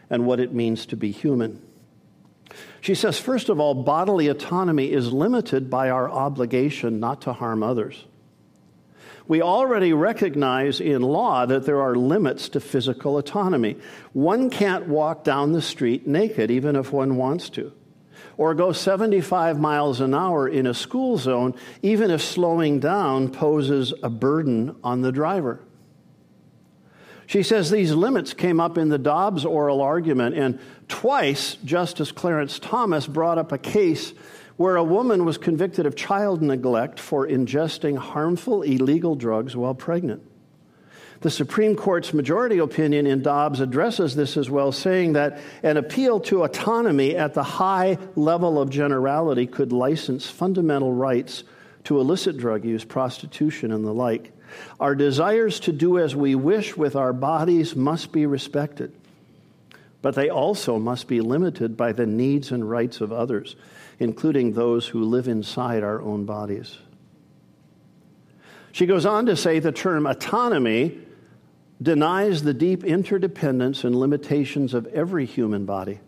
and 0.10 0.26
what 0.26 0.40
it 0.40 0.54
means 0.54 0.86
to 0.88 0.98
be 0.98 1.12
human. 1.12 1.62
She 2.82 2.94
says, 2.94 3.20
first 3.20 3.50
of 3.50 3.60
all, 3.60 3.74
bodily 3.74 4.28
autonomy 4.28 4.92
is 4.92 5.12
limited 5.12 5.70
by 5.70 5.90
our 5.90 6.10
obligation 6.10 7.00
not 7.00 7.22
to 7.22 7.34
harm 7.34 7.64
others. 7.64 8.06
We 9.28 9.42
already 9.42 9.92
recognize 9.94 10.80
in 10.80 11.02
law 11.02 11.48
that 11.48 11.66
there 11.66 11.82
are 11.82 11.96
limits 11.96 12.50
to 12.50 12.60
physical 12.60 13.18
autonomy. 13.18 13.78
One 14.14 14.52
can't 14.52 14.88
walk 14.88 15.24
down 15.24 15.52
the 15.52 15.64
street 15.64 16.06
naked, 16.06 16.52
even 16.52 16.76
if 16.76 16.92
one 16.92 17.16
wants 17.16 17.50
to, 17.52 17.72
or 18.38 18.54
go 18.54 18.72
75 18.72 19.60
miles 19.60 20.02
an 20.02 20.14
hour 20.14 20.48
in 20.48 20.68
a 20.68 20.74
school 20.74 21.18
zone, 21.18 21.54
even 21.82 22.12
if 22.12 22.22
slowing 22.22 22.80
down 22.80 23.30
poses 23.30 23.94
a 24.04 24.10
burden 24.10 24.76
on 24.84 25.02
the 25.02 25.12
driver. 25.12 25.62
She 27.28 27.42
says 27.44 27.72
these 27.72 27.92
limits 27.92 28.34
came 28.34 28.60
up 28.60 28.78
in 28.78 28.90
the 28.90 28.98
Dobbs 28.98 29.46
oral 29.46 29.82
argument, 29.82 30.36
and 30.36 30.60
twice 30.88 31.56
Justice 31.66 32.12
Clarence 32.12 32.60
Thomas 32.60 33.08
brought 33.08 33.38
up 33.38 33.52
a 33.52 33.58
case 33.58 34.14
where 34.58 34.76
a 34.76 34.84
woman 34.84 35.26
was 35.26 35.38
convicted 35.38 35.86
of 35.86 35.96
child 35.96 36.42
neglect 36.42 37.00
for 37.00 37.28
ingesting 37.28 37.98
harmful 37.98 38.62
illegal 38.62 39.16
drugs 39.16 39.56
while 39.56 39.74
pregnant. 39.74 40.22
The 41.22 41.30
Supreme 41.32 41.76
Court's 41.76 42.14
majority 42.14 42.58
opinion 42.60 43.08
in 43.08 43.22
Dobbs 43.22 43.62
addresses 43.62 44.16
this 44.16 44.38
as 44.38 44.50
well, 44.50 44.72
saying 44.72 45.14
that 45.14 45.40
an 45.64 45.78
appeal 45.78 46.20
to 46.22 46.44
autonomy 46.44 47.16
at 47.16 47.34
the 47.34 47.44
high 47.44 47.98
level 48.16 48.62
of 48.62 48.70
generality 48.70 49.48
could 49.48 49.72
license 49.72 50.30
fundamental 50.30 50.92
rights 50.92 51.44
to 51.86 52.00
illicit 52.00 52.38
drug 52.38 52.66
use, 52.66 52.84
prostitution, 52.84 53.72
and 53.72 53.86
the 53.86 53.94
like. 53.94 54.32
Our 54.80 54.96
desires 54.96 55.60
to 55.62 55.72
do 55.72 56.00
as 56.00 56.16
we 56.16 56.36
wish 56.36 56.76
with 56.78 56.96
our 56.96 57.14
bodies 57.14 57.76
must 57.76 58.12
be 58.12 58.26
respected, 58.26 58.94
but 60.02 60.16
they 60.16 60.30
also 60.30 60.78
must 60.78 61.08
be 61.08 61.22
limited 61.22 61.76
by 61.76 61.92
the 61.92 62.06
needs 62.06 62.52
and 62.52 62.70
rights 62.70 63.02
of 63.02 63.12
others 63.12 63.56
including 64.00 64.54
those 64.54 64.88
who 64.88 65.04
live 65.04 65.28
inside 65.28 65.84
our 65.84 66.02
own 66.02 66.26
bodies. 66.26 66.78
She 68.72 68.86
goes 68.86 69.06
on 69.06 69.28
to 69.28 69.38
say 69.38 69.60
the 69.60 69.72
term 69.72 70.06
autonomy 70.06 71.00
denies 71.82 72.44
the 72.44 72.54
deep 72.54 72.84
interdependence 72.84 73.84
and 73.84 73.96
limitations 73.96 74.74
of 74.74 74.86
every 74.88 75.26
human 75.26 75.66
body. 75.66 76.00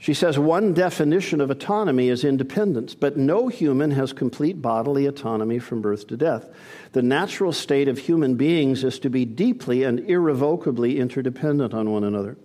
She 0.00 0.14
says 0.14 0.38
one 0.38 0.74
definition 0.74 1.40
of 1.40 1.50
autonomy 1.50 2.08
is 2.08 2.22
independence, 2.24 2.94
but 2.94 3.16
no 3.16 3.48
human 3.48 3.90
has 3.90 4.12
complete 4.12 4.62
bodily 4.62 5.06
autonomy 5.06 5.58
from 5.58 5.82
birth 5.82 6.06
to 6.06 6.16
death. 6.16 6.48
The 6.92 7.02
natural 7.02 7.52
state 7.52 7.88
of 7.88 7.98
human 7.98 8.36
beings 8.36 8.84
is 8.84 9.00
to 9.00 9.10
be 9.10 9.24
deeply 9.24 9.82
and 9.82 9.98
irrevocably 10.08 11.00
interdependent 11.00 11.74
on 11.74 11.90
one 11.90 12.04
another. 12.04 12.36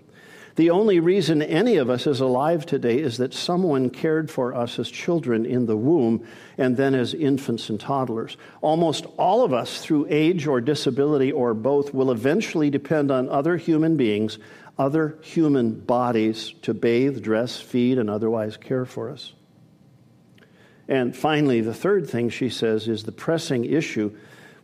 The 0.55 0.69
only 0.69 0.99
reason 0.99 1.41
any 1.41 1.77
of 1.77 1.89
us 1.89 2.05
is 2.05 2.19
alive 2.19 2.65
today 2.65 2.99
is 2.99 3.17
that 3.17 3.33
someone 3.33 3.89
cared 3.89 4.29
for 4.29 4.53
us 4.53 4.77
as 4.77 4.89
children 4.89 5.47
in 5.47 5.65
the 5.65 5.75
womb 5.75 6.27
and 6.59 6.77
then 6.77 6.93
as 6.93 7.15
infants 7.15 7.69
and 7.69 7.79
toddlers. 7.79 8.37
Almost 8.61 9.07
all 9.17 9.43
of 9.43 9.51
us, 9.51 9.81
through 9.81 10.07
age 10.09 10.45
or 10.45 10.61
disability 10.61 11.31
or 11.31 11.55
both, 11.55 11.91
will 11.91 12.11
eventually 12.11 12.69
depend 12.69 13.09
on 13.09 13.29
other 13.29 13.57
human 13.57 13.97
beings, 13.97 14.37
other 14.77 15.17
human 15.21 15.79
bodies 15.79 16.53
to 16.61 16.75
bathe, 16.75 17.23
dress, 17.23 17.59
feed, 17.59 17.97
and 17.97 18.09
otherwise 18.09 18.55
care 18.55 18.85
for 18.85 19.09
us. 19.09 19.33
And 20.87 21.15
finally, 21.15 21.61
the 21.61 21.73
third 21.73 22.07
thing 22.07 22.29
she 22.29 22.49
says 22.49 22.87
is 22.87 23.03
the 23.03 23.11
pressing 23.11 23.65
issue 23.65 24.15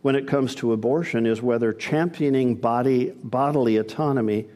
when 0.02 0.14
it 0.14 0.28
comes 0.28 0.54
to 0.56 0.72
abortion 0.72 1.26
is 1.26 1.42
whether 1.42 1.72
championing 1.72 2.54
body, 2.54 3.12
bodily 3.24 3.76
autonomy 3.76 4.46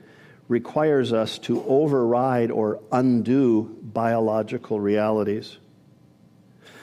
requires 0.48 1.12
us 1.12 1.38
to 1.38 1.64
override 1.64 2.50
or 2.50 2.80
undo 2.92 3.76
biological 3.82 4.78
realities. 4.78 5.56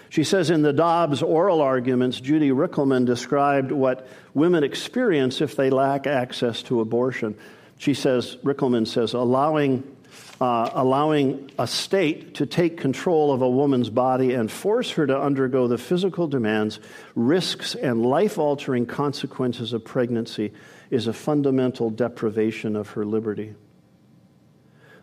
She 0.10 0.26
says 0.26 0.50
in 0.50 0.62
the 0.62 0.74
Dobbs 0.74 1.22
oral 1.24 1.62
arguments, 1.62 2.20
Judy 2.20 2.50
Rikelman 2.50 3.06
described 3.06 3.72
what 3.72 4.08
women 4.34 4.64
experience 4.64 5.40
if 5.40 5.56
they 5.56 5.70
lack 5.70 6.06
access 6.06 6.64
to 6.64 6.82
abortion. 6.82 7.38
She 7.78 7.94
says, 7.94 8.36
Rikelman 8.44 8.88
says, 8.88 9.14
allowing, 9.14 9.96
uh, 10.42 10.70
allowing 10.74 11.50
a 11.58 11.66
state 11.66 12.36
to 12.36 12.46
take 12.46 12.78
control 12.78 13.32
of 13.32 13.42
a 13.42 13.50
woman's 13.50 13.90
body 13.90 14.34
and 14.34 14.52
force 14.52 14.92
her 14.92 15.08
to 15.08 15.18
undergo 15.18 15.70
the 15.70 15.78
physical 15.78 16.28
demands, 16.28 16.82
risks, 17.16 17.74
and 17.76 18.06
life 18.06 18.38
altering 18.38 18.86
consequences 18.86 19.72
of 19.72 19.86
pregnancy 19.86 20.52
is 20.92 21.08
a 21.08 21.14
fundamental 21.14 21.90
deprivation 21.90 22.76
of 22.76 22.92
her 22.92 23.06
liberty. 23.06 23.56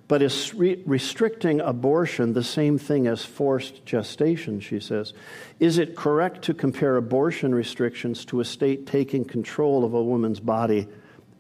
But 0.06 0.22
is 0.22 0.54
re- 0.54 0.82
restricting 0.86 1.60
abortion 1.60 2.32
the 2.32 2.44
same 2.44 2.78
thing 2.78 3.06
as 3.06 3.24
forced 3.24 3.84
gestation, 3.84 4.60
she 4.60 4.80
says? 4.80 5.12
Is 5.58 5.78
it 5.78 5.96
correct 5.96 6.42
to 6.42 6.54
compare 6.54 6.96
abortion 6.96 7.54
restrictions 7.54 8.24
to 8.26 8.40
a 8.40 8.44
state 8.44 8.86
taking 8.86 9.24
control 9.24 9.84
of 9.84 9.94
a 9.94 10.02
woman's 10.02 10.40
body 10.40 10.86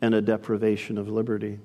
and 0.00 0.14
a 0.14 0.20
deprivation 0.20 0.98
of 0.98 1.08
liberty? 1.08 1.60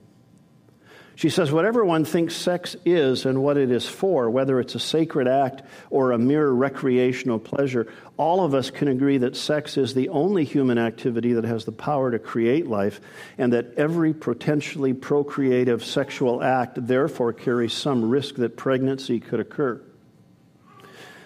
She 1.16 1.30
says, 1.30 1.52
whatever 1.52 1.86
one 1.86 2.06
thinks 2.06 2.36
sex 2.36 2.76
is 2.86 3.26
and 3.26 3.44
what 3.44 3.58
it 3.58 3.70
is 3.70 3.88
for, 3.88 4.30
whether 4.30 4.60
it's 4.60 4.74
a 4.74 4.80
sacred 4.80 5.28
act 5.28 5.62
or 5.92 6.12
a 6.12 6.18
mere 6.18 6.50
recreational 6.50 7.38
pleasure, 7.38 7.88
all 8.18 8.44
of 8.44 8.56
us 8.56 8.72
can 8.72 8.88
agree 8.88 9.20
that 9.20 9.36
sex 9.36 9.78
is 9.78 9.94
the 9.94 10.10
only 10.10 10.44
human 10.44 10.80
activity 10.80 11.34
that 11.34 11.44
has 11.44 11.66
the 11.66 11.72
power 11.72 12.10
to 12.10 12.20
create 12.20 12.68
life, 12.68 13.00
and 13.38 13.54
that 13.54 13.76
every 13.78 14.14
potentially 14.14 14.94
procreative 14.94 15.86
sexual 15.86 16.42
act 16.42 16.88
therefore 16.88 17.32
carries 17.32 17.74
some 17.74 18.10
risk 18.10 18.36
that 18.36 18.58
pregnancy 18.58 19.20
could 19.20 19.40
occur. 19.40 19.80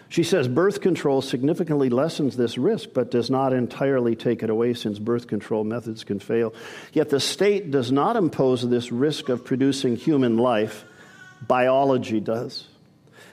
She 0.10 0.24
says 0.24 0.48
birth 0.48 0.80
control 0.80 1.22
significantly 1.22 1.90
lessens 1.90 2.38
this 2.38 2.58
risk, 2.58 2.90
but 2.94 3.12
does 3.12 3.30
not 3.30 3.52
entirely 3.52 4.16
take 4.16 4.42
it 4.42 4.50
away 4.50 4.74
since 4.74 5.00
birth 5.00 5.28
control 5.28 5.64
methods 5.64 6.04
can 6.04 6.20
fail. 6.20 6.54
Yet 6.94 7.10
the 7.10 7.20
state 7.20 7.72
does 7.72 7.92
not 7.92 8.16
impose 8.16 8.68
this 8.68 8.92
risk 8.92 9.28
of 9.28 9.44
producing 9.44 9.98
human 9.98 10.38
life, 10.38 10.86
biology 11.46 12.22
does. 12.22 12.68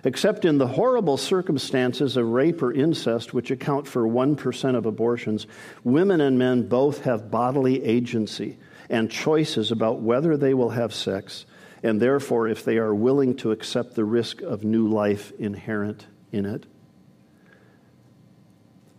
Except 0.03 0.45
in 0.45 0.59
the 0.59 0.67
horrible 0.67 1.17
circumstances 1.17 2.17
of 2.17 2.27
rape 2.27 2.61
or 2.61 2.73
incest, 2.73 3.33
which 3.33 3.51
account 3.51 3.87
for 3.87 4.03
1% 4.03 4.75
of 4.75 4.85
abortions, 4.85 5.47
women 5.85 6.21
and 6.21 6.39
men 6.39 6.69
both 6.69 7.05
have 7.05 7.31
bodily 7.31 7.83
agency 7.85 8.59
and 8.91 9.11
choices 9.11 9.71
about 9.71 10.01
whether 10.01 10.37
they 10.37 10.53
will 10.53 10.71
have 10.71 10.93
sex, 10.93 11.47
and 11.83 12.03
therefore 12.03 12.49
if 12.49 12.65
they 12.65 12.77
are 12.77 12.95
willing 12.95 13.37
to 13.37 13.53
accept 13.53 13.95
the 13.95 14.05
risk 14.05 14.43
of 14.43 14.65
new 14.65 14.89
life 14.89 15.33
inherent 15.39 16.07
in 16.35 16.44
it. 16.44 16.66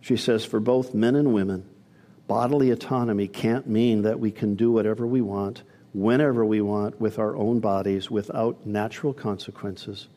She 0.00 0.16
says, 0.16 0.44
for 0.44 0.60
both 0.60 0.94
men 0.94 1.16
and 1.16 1.32
women, 1.34 1.68
bodily 2.26 2.70
autonomy 2.70 3.28
can't 3.28 3.68
mean 3.68 4.02
that 4.02 4.18
we 4.18 4.30
can 4.30 4.54
do 4.54 4.72
whatever 4.72 5.06
we 5.06 5.20
want, 5.20 5.62
whenever 5.92 6.44
we 6.44 6.60
want, 6.60 7.00
with 7.00 7.18
our 7.18 7.36
own 7.36 7.60
bodies 7.60 8.10
without 8.10 8.66
natural 8.66 9.12
consequences 9.12 10.08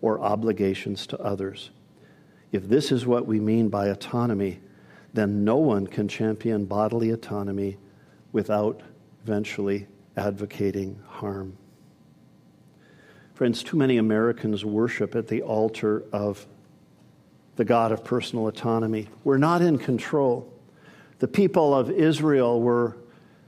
or 0.00 0.20
obligations 0.20 1.06
to 1.06 1.20
others. 1.20 1.70
If 2.52 2.68
this 2.68 2.92
is 2.92 3.06
what 3.06 3.26
we 3.26 3.40
mean 3.40 3.68
by 3.68 3.88
autonomy, 3.88 4.60
then 5.12 5.44
no 5.44 5.56
one 5.56 5.86
can 5.86 6.08
champion 6.08 6.64
bodily 6.64 7.10
autonomy 7.10 7.76
without 8.32 8.82
eventually 9.22 9.86
advocating 10.16 11.00
harm. 11.06 11.56
Friends, 13.34 13.62
too 13.62 13.76
many 13.76 13.96
Americans 13.96 14.64
worship 14.64 15.14
at 15.16 15.28
the 15.28 15.42
altar 15.42 16.04
of 16.12 16.46
the 17.56 17.64
God 17.64 17.92
of 17.92 18.04
personal 18.04 18.48
autonomy. 18.48 19.08
We're 19.22 19.38
not 19.38 19.62
in 19.62 19.78
control. 19.78 20.52
The 21.18 21.28
people 21.28 21.74
of 21.74 21.90
Israel 21.90 22.60
were 22.60 22.96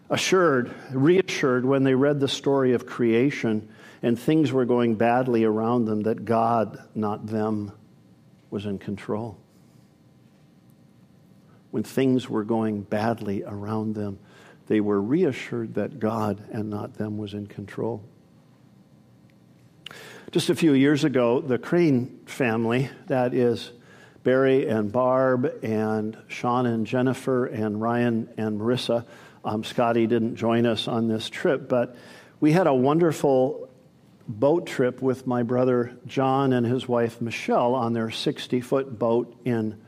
assured, 0.08 0.72
reassured 0.92 1.64
when 1.64 1.82
they 1.82 1.94
read 1.94 2.20
the 2.20 2.28
story 2.28 2.72
of 2.74 2.86
creation 2.86 3.68
and 4.02 4.18
things 4.18 4.52
were 4.52 4.64
going 4.64 4.94
badly 4.94 5.44
around 5.44 5.86
them 5.86 6.02
that 6.02 6.24
God, 6.24 6.78
not 6.94 7.26
them, 7.26 7.72
was 8.50 8.66
in 8.66 8.78
control. 8.78 9.36
When 11.70 11.82
things 11.82 12.28
were 12.28 12.44
going 12.44 12.82
badly 12.82 13.42
around 13.44 13.94
them, 13.94 14.18
they 14.68 14.80
were 14.80 15.00
reassured 15.00 15.74
that 15.74 15.98
God 15.98 16.42
and 16.52 16.70
not 16.70 16.94
them 16.94 17.18
was 17.18 17.34
in 17.34 17.46
control. 17.46 18.02
Just 20.30 20.50
a 20.50 20.54
few 20.54 20.72
years 20.72 21.04
ago, 21.04 21.40
the 21.40 21.58
Crane 21.58 22.20
family, 22.26 22.90
that 23.06 23.32
is 23.32 23.72
Barry 24.26 24.66
and 24.66 24.90
Barb 24.90 25.60
and 25.62 26.18
Sean 26.26 26.66
and 26.66 26.84
Jennifer 26.84 27.46
and 27.46 27.80
Ryan 27.80 28.28
and 28.36 28.60
Marissa. 28.60 29.04
Um, 29.44 29.62
Scotty 29.62 30.08
didn't 30.08 30.34
join 30.34 30.66
us 30.66 30.88
on 30.88 31.06
this 31.06 31.30
trip, 31.30 31.68
but 31.68 31.94
we 32.40 32.50
had 32.50 32.66
a 32.66 32.74
wonderful 32.74 33.70
boat 34.26 34.66
trip 34.66 35.00
with 35.00 35.28
my 35.28 35.44
brother 35.44 35.96
John 36.08 36.52
and 36.52 36.66
his 36.66 36.88
wife 36.88 37.20
Michelle 37.20 37.76
on 37.76 37.92
their 37.92 38.10
60 38.10 38.60
foot 38.62 38.98
boat 38.98 39.32
in 39.44 39.80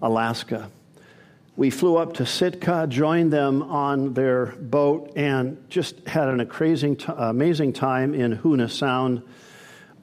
Alaska. 0.00 0.70
We 1.54 1.68
flew 1.68 1.98
up 1.98 2.14
to 2.14 2.24
Sitka, 2.24 2.86
joined 2.88 3.30
them 3.30 3.62
on 3.62 4.14
their 4.14 4.46
boat, 4.46 5.12
and 5.16 5.68
just 5.68 6.08
had 6.08 6.28
an 6.28 6.40
amazing, 6.40 6.98
amazing 7.08 7.74
time 7.74 8.14
in 8.14 8.38
Hoonah 8.38 8.70
Sound 8.70 9.22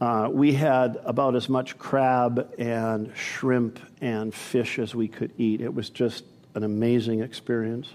uh, 0.01 0.29
we 0.31 0.53
had 0.53 0.97
about 1.03 1.35
as 1.35 1.49
much 1.49 1.77
crab 1.77 2.53
and 2.57 3.11
shrimp 3.15 3.79
and 3.99 4.33
fish 4.33 4.79
as 4.79 4.95
we 4.95 5.07
could 5.07 5.31
eat. 5.37 5.59
It 5.61 5.73
was 5.73 5.89
just 5.89 6.23
an 6.55 6.63
amazing 6.63 7.21
experience. 7.21 7.89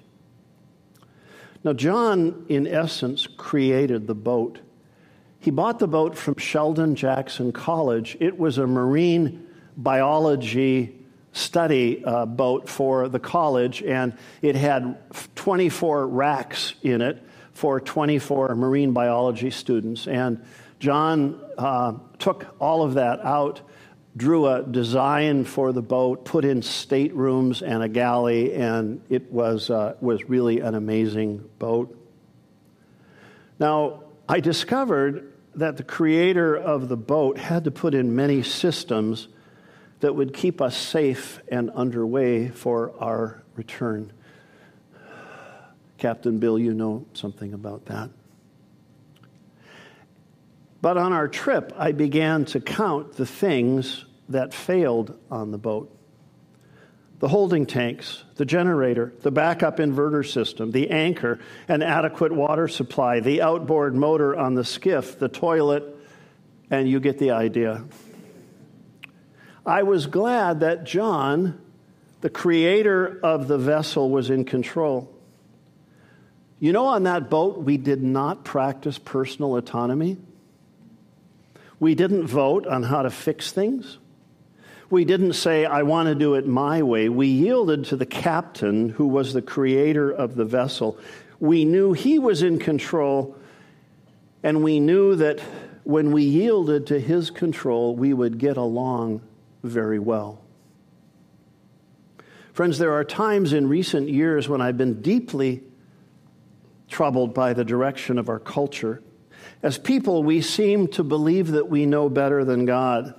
Now, 1.63 1.73
John, 1.73 2.45
in 2.51 2.67
essence, 2.67 3.27
created 3.27 4.07
the 4.07 4.15
boat. 4.15 4.59
He 5.41 5.51
bought 5.51 5.79
the 5.79 5.89
boat 5.89 6.17
from 6.17 6.37
Sheldon 6.37 6.95
Jackson 6.95 7.53
College. 7.53 8.19
It 8.21 8.39
was 8.39 8.59
a 8.59 8.67
marine 8.67 9.47
biology 9.77 10.95
study 11.33 12.05
uh, 12.05 12.27
boat 12.27 12.69
for 12.69 13.09
the 13.09 13.19
college, 13.19 13.83
and 13.83 14.13
it 14.43 14.57
had 14.57 14.99
24 15.35 16.07
racks 16.07 16.75
in 16.83 17.01
it 17.01 17.23
for 17.53 17.81
24 17.81 18.55
marine 18.55 18.93
biology 18.93 19.51
students. 19.51 20.07
And 20.07 20.45
John 20.85 21.41
uh, 21.57 21.95
took 22.19 22.55
all 22.61 22.83
of 22.83 22.95
that 22.95 23.21
out, 23.21 23.63
drew 24.19 24.47
a 24.47 24.63
design 24.63 25.47
for 25.47 25.73
the 25.73 25.81
boat, 25.81 26.27
put 26.27 26.45
in 26.45 26.61
staterooms 26.61 27.63
and 27.63 27.83
a 27.83 27.89
galley, 27.89 28.53
and 28.53 29.01
it 29.09 29.33
was, 29.33 29.71
uh, 29.71 29.95
was 30.03 30.29
really 30.29 30.61
an 30.61 30.75
amazing 30.75 31.49
boat. 31.59 31.99
Now, 33.59 34.03
I 34.29 34.41
discovered 34.41 35.33
that 35.55 35.79
the 35.79 35.85
creator 35.85 36.55
of 36.55 36.91
the 36.91 36.99
boat 36.99 37.39
had 37.39 37.65
to 37.65 37.71
put 37.71 37.95
in 37.95 38.15
many 38.15 38.43
systems 38.43 39.29
that 40.01 40.15
would 40.15 40.35
keep 40.35 40.61
us 40.61 40.77
safe 40.77 41.41
and 41.49 41.71
underway 41.71 42.49
for 42.49 42.93
our 43.01 43.43
return. 43.57 44.13
Captain 45.97 46.39
Bill, 46.41 46.59
you 46.59 46.75
know 46.75 47.07
something 47.15 47.55
about 47.55 47.87
that. 47.87 48.11
But 50.85 50.99
on 50.99 51.15
our 51.15 51.29
trip, 51.29 51.73
I 51.79 51.93
began 51.93 52.45
to 52.45 52.61
count 52.61 53.15
the 53.15 53.25
things 53.25 54.05
that 54.29 54.53
failed 54.53 55.19
on 55.31 55.51
the 55.51 55.57
boat 55.57 55.91
the 57.21 57.29
holding 57.29 57.65
tanks, 57.65 58.23
the 58.35 58.45
generator, 58.45 59.15
the 59.23 59.31
backup 59.31 59.79
inverter 59.79 60.31
system, 60.31 60.73
the 60.73 60.91
anchor, 60.91 61.41
an 61.69 61.81
adequate 61.81 62.33
water 62.33 62.69
supply, 62.69 63.21
the 63.21 63.41
outboard 63.41 63.95
motor 63.95 64.37
on 64.37 64.53
the 64.53 64.65
skiff, 64.65 65.19
the 65.19 65.31
toilet, 65.31 65.85
and 66.71 66.87
you 66.87 67.01
get 67.01 67.19
the 67.19 67.31
idea. 67.31 67.83
I 69.65 69.85
was 69.85 70.05
glad 70.07 70.61
that 70.61 70.85
John, 70.85 71.63
the 72.21 72.29
creator 72.29 73.21
of 73.23 73.49
the 73.49 73.57
vessel, 73.57 74.11
was 74.11 74.29
in 74.29 74.45
control. 74.45 75.11
You 76.61 76.75
know, 76.75 76.89
on 76.89 77.05
that 77.05 77.31
boat, 77.31 77.63
we 77.63 77.79
did 77.79 78.03
not 78.03 78.45
practice 78.45 78.99
personal 78.99 79.57
autonomy. 79.57 80.19
We 81.81 81.95
didn't 81.95 82.27
vote 82.27 82.67
on 82.67 82.85
how 82.85 83.03
to 83.03 83.11
fix 83.11 83.53
things. 83.53 83.99
We 84.91 85.05
didn't 85.05 85.33
say, 85.33 85.65
I 85.65 85.83
want 85.83 86.09
to 86.09 86.15
do 86.15 86.35
it 86.35 86.47
my 86.47 86.83
way. 86.83 87.09
We 87.09 87.27
yielded 87.27 87.87
to 87.87 87.97
the 87.97 88.07
captain, 88.07 88.91
who 88.91 89.09
was 89.09 89.33
the 89.33 89.43
creator 89.43 90.11
of 90.11 90.35
the 90.35 90.45
vessel. 90.45 90.99
We 91.41 91.65
knew 91.65 91.93
he 91.93 92.19
was 92.19 92.43
in 92.43 92.59
control, 92.59 93.37
and 94.43 94.63
we 94.63 94.79
knew 94.79 95.17
that 95.17 95.41
when 95.85 96.13
we 96.13 96.23
yielded 96.23 96.87
to 96.89 97.01
his 97.01 97.31
control, 97.31 97.97
we 97.97 98.15
would 98.15 98.39
get 98.39 98.57
along 98.57 99.23
very 99.63 99.99
well. 99.99 100.41
Friends, 102.53 102.79
there 102.79 102.93
are 102.93 103.05
times 103.05 103.53
in 103.53 103.69
recent 103.69 104.09
years 104.09 104.49
when 104.49 104.61
I've 104.61 104.79
been 104.79 105.03
deeply 105.03 105.63
troubled 106.89 107.35
by 107.35 107.53
the 107.53 107.65
direction 107.65 108.17
of 108.19 108.29
our 108.29 108.39
culture. 108.39 109.03
As 109.63 109.79
people, 109.79 110.23
we 110.23 110.41
seem 110.41 110.89
to 110.89 111.05
believe 111.05 111.49
that 111.53 111.69
we 111.69 111.87
know 111.87 112.09
better 112.09 112.45
than 112.45 112.65
God. 112.65 113.15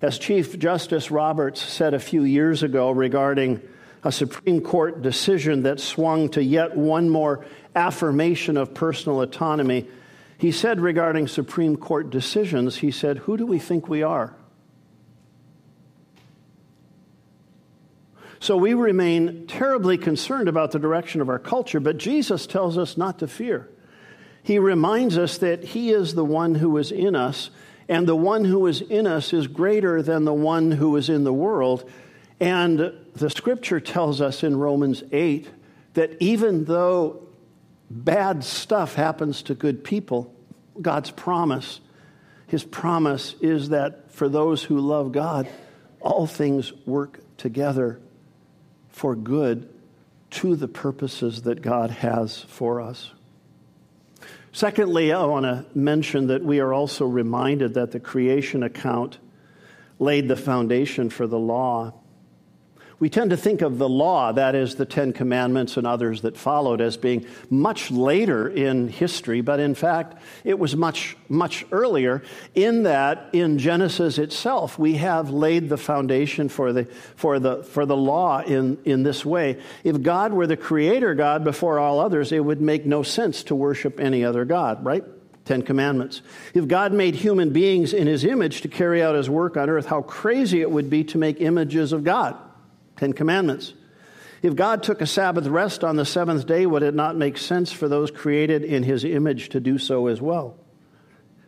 As 0.00 0.18
Chief 0.18 0.58
Justice 0.58 1.10
Roberts 1.10 1.62
said 1.62 1.94
a 1.94 1.98
few 1.98 2.24
years 2.24 2.62
ago 2.62 2.90
regarding 2.90 3.60
a 4.02 4.10
Supreme 4.10 4.60
Court 4.60 5.02
decision 5.02 5.62
that 5.62 5.78
swung 5.80 6.28
to 6.30 6.42
yet 6.42 6.76
one 6.76 7.08
more 7.08 7.44
affirmation 7.76 8.56
of 8.56 8.74
personal 8.74 9.22
autonomy, 9.22 9.86
he 10.38 10.50
said 10.50 10.80
regarding 10.80 11.28
Supreme 11.28 11.76
Court 11.76 12.10
decisions, 12.10 12.76
he 12.76 12.90
said, 12.90 13.18
Who 13.18 13.36
do 13.36 13.46
we 13.46 13.60
think 13.60 13.88
we 13.88 14.02
are? 14.02 14.34
So 18.40 18.56
we 18.56 18.74
remain 18.74 19.46
terribly 19.46 19.96
concerned 19.96 20.48
about 20.48 20.72
the 20.72 20.80
direction 20.80 21.20
of 21.20 21.28
our 21.28 21.38
culture, 21.38 21.78
but 21.78 21.96
Jesus 21.96 22.44
tells 22.44 22.76
us 22.76 22.96
not 22.96 23.20
to 23.20 23.28
fear. 23.28 23.68
He 24.42 24.58
reminds 24.58 25.16
us 25.16 25.38
that 25.38 25.62
He 25.62 25.90
is 25.90 26.14
the 26.14 26.24
one 26.24 26.54
who 26.56 26.76
is 26.78 26.90
in 26.90 27.14
us, 27.14 27.50
and 27.88 28.06
the 28.06 28.16
one 28.16 28.44
who 28.44 28.66
is 28.66 28.80
in 28.80 29.06
us 29.06 29.32
is 29.32 29.46
greater 29.46 30.02
than 30.02 30.24
the 30.24 30.34
one 30.34 30.72
who 30.72 30.96
is 30.96 31.08
in 31.08 31.24
the 31.24 31.32
world. 31.32 31.88
And 32.40 32.92
the 33.14 33.30
scripture 33.30 33.80
tells 33.80 34.20
us 34.20 34.42
in 34.42 34.56
Romans 34.56 35.02
8 35.12 35.48
that 35.94 36.16
even 36.20 36.64
though 36.64 37.22
bad 37.88 38.42
stuff 38.42 38.94
happens 38.94 39.42
to 39.42 39.54
good 39.54 39.84
people, 39.84 40.34
God's 40.80 41.10
promise, 41.10 41.80
His 42.46 42.64
promise 42.64 43.34
is 43.40 43.68
that 43.68 44.10
for 44.12 44.28
those 44.28 44.62
who 44.62 44.80
love 44.80 45.12
God, 45.12 45.48
all 46.00 46.26
things 46.26 46.72
work 46.84 47.20
together 47.36 48.00
for 48.88 49.14
good 49.14 49.68
to 50.30 50.56
the 50.56 50.68
purposes 50.68 51.42
that 51.42 51.62
God 51.62 51.90
has 51.90 52.40
for 52.40 52.80
us. 52.80 53.12
Secondly, 54.52 55.12
I 55.12 55.24
want 55.24 55.44
to 55.44 55.64
mention 55.74 56.26
that 56.26 56.44
we 56.44 56.60
are 56.60 56.74
also 56.74 57.06
reminded 57.06 57.74
that 57.74 57.90
the 57.90 58.00
creation 58.00 58.62
account 58.62 59.18
laid 59.98 60.28
the 60.28 60.36
foundation 60.36 61.08
for 61.08 61.26
the 61.26 61.38
law. 61.38 61.94
We 63.02 63.10
tend 63.10 63.30
to 63.30 63.36
think 63.36 63.62
of 63.62 63.78
the 63.78 63.88
law, 63.88 64.30
that 64.30 64.54
is, 64.54 64.76
the 64.76 64.86
Ten 64.86 65.12
Commandments 65.12 65.76
and 65.76 65.88
others 65.88 66.20
that 66.20 66.36
followed, 66.36 66.80
as 66.80 66.96
being 66.96 67.26
much 67.50 67.90
later 67.90 68.48
in 68.48 68.86
history, 68.86 69.40
but 69.40 69.58
in 69.58 69.74
fact, 69.74 70.22
it 70.44 70.56
was 70.56 70.76
much, 70.76 71.16
much 71.28 71.66
earlier, 71.72 72.22
in 72.54 72.84
that 72.84 73.28
in 73.32 73.58
Genesis 73.58 74.18
itself, 74.18 74.78
we 74.78 74.98
have 74.98 75.30
laid 75.30 75.68
the 75.68 75.76
foundation 75.76 76.48
for 76.48 76.72
the, 76.72 76.84
for 77.16 77.40
the, 77.40 77.64
for 77.64 77.86
the 77.86 77.96
law 77.96 78.40
in, 78.40 78.78
in 78.84 79.02
this 79.02 79.26
way. 79.26 79.60
If 79.82 80.00
God 80.00 80.32
were 80.32 80.46
the 80.46 80.56
creator 80.56 81.12
God 81.16 81.42
before 81.42 81.80
all 81.80 81.98
others, 81.98 82.30
it 82.30 82.44
would 82.44 82.60
make 82.60 82.86
no 82.86 83.02
sense 83.02 83.42
to 83.42 83.56
worship 83.56 83.98
any 83.98 84.24
other 84.24 84.44
God, 84.44 84.84
right? 84.84 85.02
Ten 85.44 85.62
Commandments. 85.62 86.22
If 86.54 86.68
God 86.68 86.92
made 86.92 87.16
human 87.16 87.50
beings 87.50 87.94
in 87.94 88.06
his 88.06 88.24
image 88.24 88.60
to 88.60 88.68
carry 88.68 89.02
out 89.02 89.16
his 89.16 89.28
work 89.28 89.56
on 89.56 89.68
earth, 89.68 89.86
how 89.86 90.02
crazy 90.02 90.60
it 90.60 90.70
would 90.70 90.88
be 90.88 91.02
to 91.02 91.18
make 91.18 91.40
images 91.40 91.92
of 91.92 92.04
God. 92.04 92.36
Ten 93.02 93.14
Commandments. 93.14 93.74
If 94.42 94.54
God 94.54 94.84
took 94.84 95.00
a 95.00 95.08
Sabbath 95.08 95.48
rest 95.48 95.82
on 95.82 95.96
the 95.96 96.04
seventh 96.04 96.46
day, 96.46 96.66
would 96.66 96.84
it 96.84 96.94
not 96.94 97.16
make 97.16 97.36
sense 97.36 97.72
for 97.72 97.88
those 97.88 98.12
created 98.12 98.62
in 98.62 98.84
his 98.84 99.04
image 99.04 99.48
to 99.48 99.58
do 99.58 99.76
so 99.76 100.06
as 100.06 100.20
well? 100.20 100.56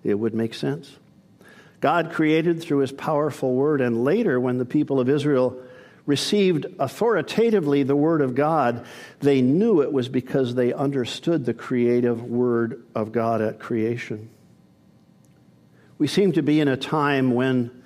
It 0.02 0.14
would 0.14 0.34
make 0.34 0.52
sense. 0.52 0.90
God 1.80 2.10
created 2.10 2.60
through 2.60 2.78
his 2.78 2.90
powerful 2.90 3.54
word, 3.54 3.80
and 3.80 4.02
later, 4.02 4.40
when 4.40 4.58
the 4.58 4.64
people 4.64 4.98
of 4.98 5.08
Israel 5.08 5.62
received 6.06 6.66
authoritatively 6.80 7.84
the 7.84 7.94
word 7.94 8.20
of 8.20 8.34
God, 8.34 8.84
they 9.20 9.40
knew 9.40 9.80
it 9.80 9.92
was 9.92 10.08
because 10.08 10.56
they 10.56 10.72
understood 10.72 11.44
the 11.44 11.54
creative 11.54 12.20
word 12.24 12.84
of 12.96 13.12
God 13.12 13.40
at 13.40 13.60
creation. 13.60 14.28
We 15.98 16.08
seem 16.08 16.32
to 16.32 16.42
be 16.42 16.58
in 16.58 16.66
a 16.66 16.76
time 16.76 17.32
when 17.32 17.84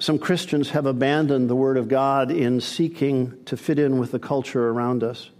some 0.00 0.18
Christians 0.18 0.70
have 0.70 0.86
abandoned 0.86 1.50
the 1.50 1.54
Word 1.54 1.76
of 1.76 1.86
God 1.86 2.30
in 2.30 2.62
seeking 2.62 3.44
to 3.44 3.56
fit 3.56 3.78
in 3.78 3.98
with 3.98 4.12
the 4.12 4.18
culture 4.18 4.70
around 4.70 5.04
us. 5.04 5.30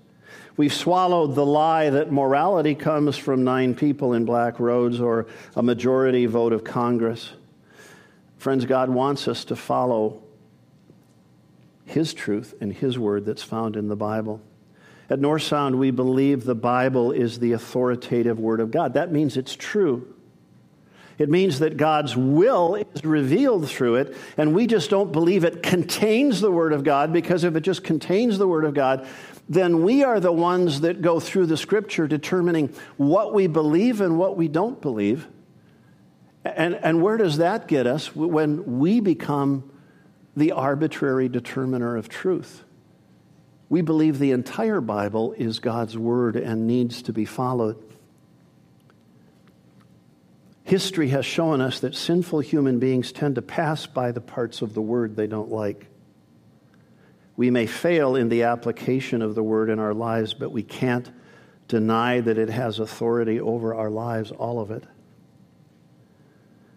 We've 0.59 0.73
swallowed 0.73 1.35
the 1.35 1.47
lie 1.47 1.89
that 1.89 2.13
morality 2.13 2.75
comes 2.75 3.17
from 3.17 3.43
nine 3.43 3.75
people 3.75 4.13
in 4.13 4.27
black 4.27 4.61
robes 4.61 5.01
or 5.01 5.27
a 5.57 5.63
majority 5.63 6.27
vote 6.27 6.53
of 6.53 6.63
Congress. 6.63 7.33
Friends, 8.37 8.67
God 8.67 8.91
wants 8.91 9.29
us 9.29 9.47
to 9.47 9.57
follow 9.57 10.23
His 11.87 12.13
truth 12.13 12.55
and 12.61 12.71
His 12.71 12.99
Word 12.99 13.25
that's 13.25 13.43
found 13.43 13.77
in 13.77 13.89
the 13.89 13.97
Bible. 13.97 14.43
At 15.09 15.21
North 15.21 15.43
Sound, 15.43 15.79
we 15.79 15.91
believe 15.91 16.45
the 16.45 16.55
Bible 16.55 17.13
is 17.13 17.39
the 17.39 17.53
authoritative 17.53 18.39
Word 18.39 18.61
of 18.61 18.71
God. 18.71 18.93
That 18.93 19.11
means 19.11 19.39
it's 19.39 19.57
true. 19.57 20.15
It 21.21 21.29
means 21.29 21.59
that 21.59 21.77
God's 21.77 22.17
will 22.17 22.77
is 22.77 23.05
revealed 23.05 23.69
through 23.69 23.97
it, 23.97 24.17
and 24.39 24.55
we 24.55 24.67
just 24.67 24.89
don't 24.89 25.13
believe 25.13 25.45
it 25.45 25.63
contains 25.63 26.41
the 26.41 26.51
Word 26.51 26.73
of 26.73 26.83
God 26.83 27.13
because 27.13 27.45
if 27.45 27.55
it 27.55 27.61
just 27.61 27.85
contains 27.85 28.39
the 28.39 28.49
Word 28.49 28.65
of 28.65 28.73
God, 28.73 29.07
then 29.47 29.83
we 29.83 30.03
are 30.03 30.19
the 30.19 30.33
ones 30.33 30.81
that 30.81 31.03
go 31.03 31.21
through 31.21 31.45
the 31.45 31.59
Scripture 31.59 32.09
determining 32.09 32.75
what 32.97 33.35
we 33.35 33.49
believe 33.49 34.01
and 34.01 34.17
what 34.17 34.39
we 34.39 34.49
don't 34.49 34.81
believe. 34.81 35.29
And, 36.43 36.75
and 36.77 37.03
where 37.03 37.19
does 37.19 37.37
that 37.37 37.69
get 37.69 37.87
us 37.87 38.17
when 38.17 38.79
we 38.79 39.01
become 39.01 39.71
the 40.35 40.53
arbitrary 40.53 41.29
determiner 41.29 41.99
of 41.99 42.09
truth? 42.09 42.65
We 43.69 43.83
believe 43.83 44.19
the 44.19 44.31
entire 44.31 44.81
Bible 44.81 45.35
is 45.35 45.59
God's 45.59 45.99
Word 45.99 46.37
and 46.37 46.67
needs 46.67 47.03
to 47.03 47.13
be 47.13 47.27
followed. 47.27 47.90
History 50.65 51.09
has 51.09 51.25
shown 51.25 51.61
us 51.61 51.81
that 51.81 51.95
sinful 51.95 52.41
human 52.41 52.79
beings 52.79 53.13
tend 53.13 53.37
to 53.37 53.43
pass 53.43 53.87
by 53.87 54.13
the 54.13 54.21
parts 54.21 54.63
of 54.63 54.75
the 54.75 54.83
word 54.83 55.17
they 55.17 55.27
don't 55.27 55.51
like. 55.51 55.87
We 57.37 57.51
may 57.51 57.67
fail 57.67 58.17
in 58.17 58.29
the 58.29 58.43
application 58.43 59.23
of 59.23 59.35
the 59.35 59.43
word 59.43 59.71
in 59.71 59.79
our 59.79 59.95
lives, 59.95 60.35
but 60.35 60.53
we 60.53 60.63
can't 60.63 61.11
deny 61.69 62.21
that 62.21 62.37
it 62.37 62.51
has 62.51 62.79
authority 62.79 63.41
over 63.41 63.75
our 63.75 63.91
lives, 63.91 64.31
all 64.31 64.61
of 64.61 64.71
it. 64.71 64.85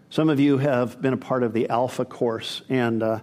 Some 0.10 0.30
of 0.30 0.39
you 0.39 0.60
have 0.60 1.02
been 1.02 1.13
a 1.13 1.17
part 1.17 1.43
of 1.43 1.54
the 1.54 1.69
Alpha 1.69 2.06
course, 2.06 2.62
and 2.69 3.02
uh, 3.02 3.19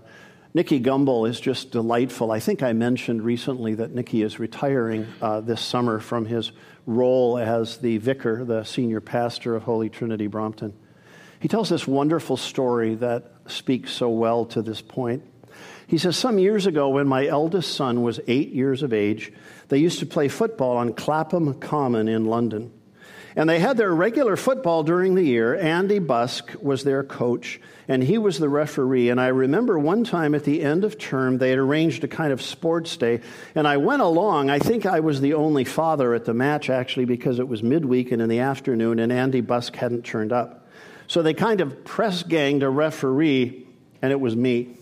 Nicky 0.53 0.81
Gumbel 0.81 1.29
is 1.29 1.41
just 1.41 1.71
delightful. 1.71 2.33
I 2.33 2.41
think 2.41 2.63
I 2.63 2.73
mentioned 2.73 3.23
recently 3.23 3.75
that 3.77 3.95
Nicky 3.95 4.23
is 4.23 4.41
retiring 4.41 5.07
uh, 5.23 5.41
this 5.41 5.61
summer 5.61 6.01
from 6.01 6.27
his 6.27 6.51
role 6.91 7.39
as 7.39 7.79
the 7.79 7.99
vicar, 7.99 8.45
the 8.45 8.65
senior 8.65 9.01
pastor 9.01 9.55
of 9.55 9.63
Holy 9.63 9.89
Trinity 9.89 10.27
Brompton. 10.27 10.75
He 11.39 11.49
tells 11.49 11.69
this 11.69 11.87
wonderful 11.87 12.37
story 12.37 12.97
that 12.97 13.33
speaks 13.47 13.93
so 13.93 14.11
well 14.11 14.45
to 14.47 14.61
this 14.61 14.83
point. 14.83 15.23
He 15.87 15.99
says, 15.99 16.17
Some 16.17 16.39
years 16.39 16.67
ago, 16.67 16.91
when 16.91 17.09
my 17.09 17.27
eldest 17.27 17.75
son 17.75 18.03
was 18.03 18.21
eight 18.27 18.51
years 18.51 18.83
of 18.83 18.93
age, 18.93 19.33
they 19.69 19.79
used 19.79 20.01
to 20.01 20.07
play 20.07 20.29
football 20.29 20.77
on 20.77 20.93
Clapham 20.93 21.55
Common 21.55 22.09
in 22.09 22.27
London. 22.27 22.73
And 23.37 23.49
they 23.49 23.61
had 23.61 23.77
their 23.77 23.95
regular 23.95 24.37
football 24.37 24.83
during 24.83 25.15
the 25.15 25.23
year. 25.23 25.55
Andy 25.55 26.01
Busk 26.01 26.53
was 26.61 26.83
their 26.83 27.05
coach, 27.05 27.61
and 27.87 28.03
he 28.03 28.19
was 28.19 28.39
the 28.39 28.49
referee. 28.49 29.09
And 29.09 29.21
I 29.21 29.29
remember 29.29 29.79
one 29.79 30.03
time 30.03 30.35
at 30.35 30.45
the 30.45 30.63
end 30.63 30.85
of 30.85 30.99
term, 30.99 31.39
they 31.39 31.51
had 31.51 31.59
arranged 31.59 32.03
a 32.03 32.09
kind 32.09 32.33
of 32.33 32.43
sports 32.43 32.97
day, 32.97 33.21
and 33.55 33.69
I 33.69 33.77
went 33.77 34.03
along. 34.03 34.51
I 34.51 34.59
think 34.59 34.85
I 34.85 35.01
was 35.01 35.21
the 35.21 35.35
only 35.35 35.65
father 35.65 36.13
at 36.15 36.25
the 36.25 36.35
match, 36.35 36.71
actually, 36.71 37.05
because 37.05 37.39
it 37.39 37.47
was 37.47 37.63
midweek 37.63 38.11
and 38.11 38.21
in 38.21 38.29
the 38.29 38.41
afternoon, 38.41 38.99
and 38.99 39.13
Andy 39.13 39.41
Busk 39.41 39.77
hadn't 39.77 40.05
turned 40.05 40.33
up. 40.33 40.69
So 41.07 41.23
they 41.23 41.35
kind 41.35 41.61
of 41.61 41.85
press 41.85 42.25
ganged 42.25 42.65
a 42.65 42.71
referee, 42.71 43.67
and 44.03 44.11
it 44.11 44.21
was 44.21 44.35
me. 44.35 44.77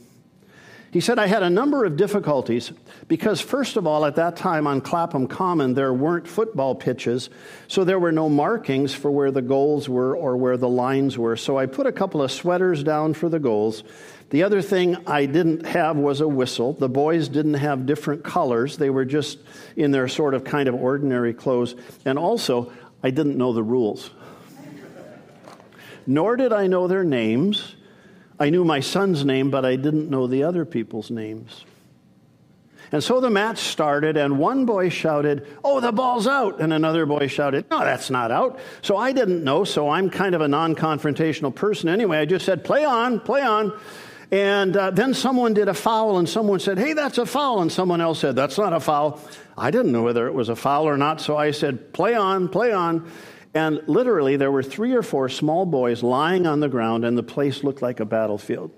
He 0.90 1.01
said, 1.01 1.18
I 1.18 1.27
had 1.27 1.42
a 1.42 1.51
number 1.51 1.85
of 1.85 1.98
difficulties 1.98 2.72
because, 3.09 3.42
first 3.42 3.77
of 3.77 3.87
all, 3.87 4.07
at 4.07 4.16
that 4.16 4.37
time 4.37 4.66
on 4.66 4.81
Clapham 4.81 5.27
Common, 5.27 5.74
there 5.74 5.92
weren't 5.92 6.27
football 6.27 6.74
pitches, 6.74 7.29
so 7.66 7.85
there 7.85 7.98
were 7.98 8.12
no 8.12 8.31
markings 8.31 8.94
for 8.94 9.11
where 9.11 9.31
the 9.31 9.42
goals 9.42 9.87
were 9.87 10.16
or 10.16 10.38
where 10.38 10.57
the 10.57 10.68
lines 10.68 11.18
were. 11.18 11.37
So 11.37 11.59
I 11.59 11.66
put 11.66 11.87
a 11.87 11.92
couple 11.92 12.22
of 12.22 12.33
sweaters 12.33 12.83
down 12.83 13.12
for 13.12 13.29
the 13.29 13.38
goals. 13.38 13.85
The 14.31 14.44
other 14.44 14.62
thing 14.62 14.96
I 15.07 15.27
didn't 15.27 15.66
have 15.66 15.96
was 15.96 16.22
a 16.22 16.29
whistle. 16.29 16.72
The 16.72 16.88
boys 16.88 17.29
didn't 17.29 17.55
have 17.55 17.85
different 17.85 18.24
colors, 18.24 18.79
they 18.79 18.90
were 18.90 19.05
just 19.05 19.38
in 19.77 19.90
their 19.90 20.09
sort 20.09 20.33
of 20.33 20.44
kind 20.44 20.70
of 20.70 20.74
ordinary 20.74 21.35
clothes. 21.35 21.74
And 22.07 22.18
also, 22.18 22.72
I 23.03 23.11
didn't 23.11 23.37
know 23.37 23.53
the 23.53 23.62
rules. 23.62 24.11
Nor 26.07 26.37
did 26.37 26.55
I 26.55 26.66
know 26.66 26.88
their 26.88 27.05
names. 27.05 27.74
I 28.40 28.51
knew 28.51 28.64
my 28.64 28.81
son's 28.81 29.24
name, 29.24 29.51
but 29.51 29.64
I 29.64 29.77
didn't 29.77 30.11
know 30.11 30.27
the 30.27 30.44
other 30.44 30.64
people's 30.64 31.11
names. 31.11 31.64
And 32.90 33.05
so 33.05 33.20
the 33.20 33.29
match 33.29 33.59
started, 33.59 34.16
and 34.16 34.38
one 34.38 34.64
boy 34.64 34.88
shouted, 34.88 35.46
Oh, 35.62 35.81
the 35.81 35.92
ball's 35.92 36.27
out. 36.27 36.61
And 36.61 36.72
another 36.72 37.05
boy 37.05 37.27
shouted, 37.27 37.66
No, 37.70 37.81
that's 37.81 38.09
not 38.09 38.31
out. 38.31 38.59
So 38.81 38.96
I 38.96 39.12
didn't 39.12 39.44
know, 39.44 39.64
so 39.64 39.90
I'm 39.90 40.09
kind 40.09 40.35
of 40.35 40.40
a 40.40 40.48
non 40.48 40.74
confrontational 40.74 41.55
person 41.55 41.88
anyway. 41.88 42.18
I 42.18 42.24
just 42.24 42.46
said, 42.46 42.64
Play 42.64 42.85
on, 42.85 43.20
play 43.20 43.42
on. 43.42 43.79
And 44.31 44.77
uh, 44.77 44.90
then 44.90 45.14
someone 45.14 45.55
did 45.55 45.68
a 45.68 45.74
foul, 45.74 46.18
and 46.18 46.29
someone 46.29 46.61
said, 46.61 46.79
Hey, 46.79 46.94
that's 46.94 47.18
a 47.18 47.27
foul. 47.27 47.61
And 47.61 47.70
someone 47.70 48.01
else 48.01 48.20
said, 48.20 48.37
That's 48.37 48.57
not 48.57 48.72
a 48.72 48.81
foul. 48.81 49.20
I 49.57 49.70
didn't 49.70 49.92
know 49.92 50.03
whether 50.03 50.27
it 50.27 50.35
was 50.35 50.48
a 50.48 50.57
foul 50.57 50.88
or 50.88 50.96
not, 50.96 51.20
so 51.20 51.37
I 51.37 51.51
said, 51.51 51.92
Play 51.92 52.14
on, 52.14 52.48
play 52.48 52.72
on. 52.72 53.11
And 53.55 53.81
literally, 53.87 54.37
there 54.37 54.53
were 54.53 54.63
three 54.63 54.93
or 54.93 55.03
four 55.03 55.29
small 55.29 55.67
boys 55.67 56.03
lying 56.03 56.47
on 56.47 56.61
the 56.61 56.69
ground, 56.69 57.05
and 57.05 57.17
the 57.17 57.23
place 57.23 57.65
looked 57.65 57.83
like 57.83 58.01
a 58.01 58.05
battlefield. 58.05 58.71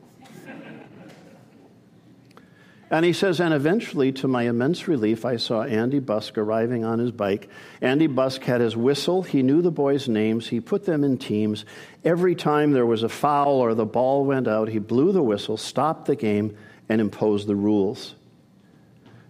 And 2.93 3.05
he 3.05 3.13
says, 3.13 3.41
and 3.41 3.55
eventually, 3.55 4.11
to 4.13 4.27
my 4.27 4.43
immense 4.43 4.89
relief, 4.89 5.25
I 5.25 5.37
saw 5.37 5.63
Andy 5.63 6.01
Busk 6.01 6.37
arriving 6.37 6.85
on 6.85 6.99
his 6.99 7.13
bike. 7.13 7.49
Andy 7.81 8.09
Busk 8.09 8.43
had 8.43 8.61
his 8.61 8.77
whistle. 8.77 9.23
He 9.23 9.45
knew 9.45 9.63
the 9.63 9.71
boys' 9.71 10.09
names. 10.09 10.49
He 10.49 10.59
put 10.59 10.87
them 10.87 11.05
in 11.05 11.17
teams. 11.17 11.65
Every 12.05 12.35
time 12.35 12.73
there 12.73 12.87
was 12.87 13.05
a 13.05 13.09
foul 13.09 13.61
or 13.61 13.75
the 13.75 13.87
ball 13.87 14.25
went 14.25 14.49
out, 14.49 14.69
he 14.69 14.81
blew 14.81 15.13
the 15.13 15.23
whistle, 15.23 15.57
stopped 15.57 16.07
the 16.07 16.17
game, 16.17 16.57
and 16.89 17.01
imposed 17.01 17.47
the 17.47 17.55
rules. 17.55 18.17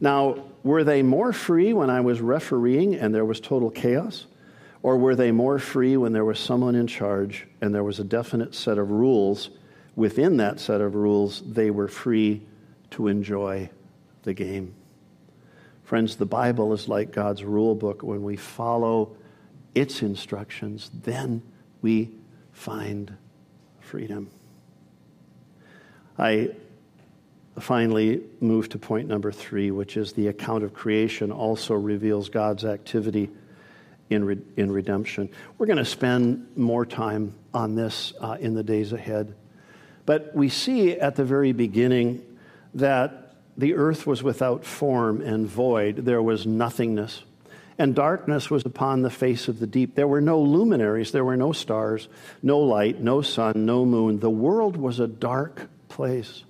Now, 0.00 0.46
were 0.62 0.83
they 0.83 1.03
more 1.03 1.35
free 1.35 1.74
when 1.74 1.90
I 1.90 2.00
was 2.00 2.22
refereeing 2.22 2.94
and 2.94 3.14
there 3.14 3.26
was 3.26 3.40
total 3.40 3.70
chaos? 3.70 4.24
Or 4.82 4.96
were 4.96 5.14
they 5.14 5.30
more 5.30 5.58
free 5.58 5.96
when 5.96 6.12
there 6.12 6.24
was 6.24 6.38
someone 6.38 6.74
in 6.74 6.86
charge 6.86 7.46
and 7.60 7.74
there 7.74 7.84
was 7.84 7.98
a 7.98 8.04
definite 8.04 8.54
set 8.54 8.78
of 8.78 8.90
rules? 8.90 9.50
Within 9.94 10.38
that 10.38 10.58
set 10.58 10.80
of 10.80 10.94
rules, 10.94 11.42
they 11.46 11.70
were 11.70 11.88
free 11.88 12.42
to 12.90 13.08
enjoy 13.08 13.70
the 14.22 14.32
game. 14.32 14.74
Friends, 15.84 16.16
the 16.16 16.26
Bible 16.26 16.72
is 16.72 16.88
like 16.88 17.12
God's 17.12 17.44
rule 17.44 17.74
book. 17.74 18.02
When 18.02 18.22
we 18.22 18.36
follow 18.36 19.16
its 19.74 20.02
instructions, 20.02 20.90
then 21.02 21.42
we 21.82 22.10
find 22.52 23.16
freedom. 23.80 24.30
I 26.18 26.50
finally 27.58 28.22
move 28.40 28.68
to 28.70 28.78
point 28.78 29.08
number 29.08 29.32
three, 29.32 29.70
which 29.70 29.96
is 29.96 30.12
the 30.12 30.28
account 30.28 30.64
of 30.64 30.72
creation 30.72 31.30
also 31.32 31.74
reveals 31.74 32.28
God's 32.28 32.64
activity 32.64 33.30
in, 34.10 34.24
re- 34.24 34.42
in 34.56 34.70
redemption. 34.70 35.30
We're 35.56 35.66
going 35.66 35.78
to 35.78 35.84
spend 35.84 36.48
more 36.56 36.84
time 36.84 37.34
on 37.54 37.76
this 37.76 38.12
uh, 38.20 38.36
in 38.38 38.54
the 38.54 38.62
days 38.62 38.92
ahead. 38.92 39.34
But 40.04 40.34
we 40.34 40.48
see 40.48 40.92
at 40.92 41.16
the 41.16 41.24
very 41.24 41.52
beginning 41.52 42.26
that 42.74 43.34
the 43.56 43.74
earth 43.74 44.06
was 44.06 44.22
without 44.22 44.64
form 44.64 45.20
and 45.20 45.46
void, 45.46 45.96
there 45.96 46.22
was 46.22 46.46
nothingness. 46.46 47.22
And 47.78 47.94
darkness 47.94 48.50
was 48.50 48.66
upon 48.66 49.00
the 49.00 49.10
face 49.10 49.48
of 49.48 49.58
the 49.58 49.66
deep. 49.66 49.94
There 49.94 50.08
were 50.08 50.20
no 50.20 50.40
luminaries, 50.40 51.12
there 51.12 51.24
were 51.24 51.36
no 51.36 51.52
stars, 51.52 52.08
no 52.42 52.58
light, 52.58 53.00
no 53.00 53.22
sun, 53.22 53.64
no 53.64 53.86
moon. 53.86 54.20
The 54.20 54.28
world 54.28 54.76
was 54.76 55.00
a 55.00 55.06
dark 55.06 55.68
place. 55.88 56.44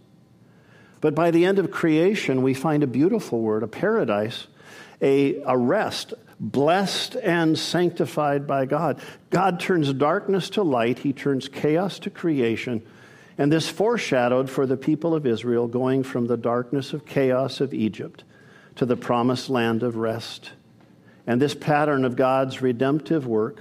But 1.01 1.15
by 1.15 1.31
the 1.31 1.45
end 1.45 1.59
of 1.59 1.71
creation, 1.71 2.43
we 2.43 2.55
find 2.55 2.83
a 2.83 2.89
beautiful 2.89 3.41
word, 3.41 3.63
a 3.63 3.69
paradise, 3.69 4.47
a, 5.01 5.41
a 5.43 5.57
rest, 5.57 6.15
blessed 6.41 7.17
and 7.17 7.59
sanctified 7.59 8.47
by 8.47 8.65
God. 8.65 9.01
God 9.29 9.61
turns 9.61 9.93
darkness 9.93 10.51
to 10.51 10.63
light, 10.63 11.01
He 11.01 11.13
turns 11.13 11.49
chaos 11.49 11.99
to 12.01 12.11
creation. 12.11 12.83
And 13.37 13.53
this 13.53 13.69
foreshadowed 13.69 14.51
for 14.51 14.67
the 14.67 14.77
people 14.77 15.15
of 15.15 15.27
Israel 15.27 15.69
going 15.69 16.03
from 16.03 16.27
the 16.27 16.37
darkness 16.37 16.93
of 16.93 17.07
chaos 17.07 17.61
of 17.61 17.73
Egypt 17.73 18.25
to 18.77 18.87
the 18.87 18.97
promised 18.97 19.49
land 19.49 19.83
of 19.83 19.97
rest. 19.97 20.53
And 21.27 21.41
this 21.41 21.55
pattern 21.55 22.05
of 22.05 22.17
God's 22.17 22.61
redemptive 22.61 23.27
work 23.27 23.61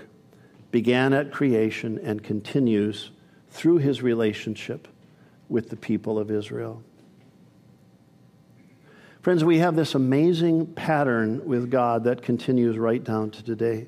began 0.72 1.13
at 1.13 1.32
creation 1.32 2.00
and 2.04 2.24
continues 2.24 3.12
through 3.52 3.78
his 3.78 4.02
relationship 4.02 4.88
with 5.48 5.70
the 5.70 5.76
people 5.76 6.20
of 6.20 6.30
Israel. 6.32 6.84
Friends, 9.30 9.44
we 9.46 9.60
have 9.60 9.76
this 9.76 9.94
amazing 9.94 10.65
pattern 10.65 11.46
with 11.46 11.70
God 11.70 12.06
that 12.06 12.24
continues 12.24 12.80
right 12.80 13.04
down 13.04 13.30
to 13.30 13.44
today. 13.44 13.88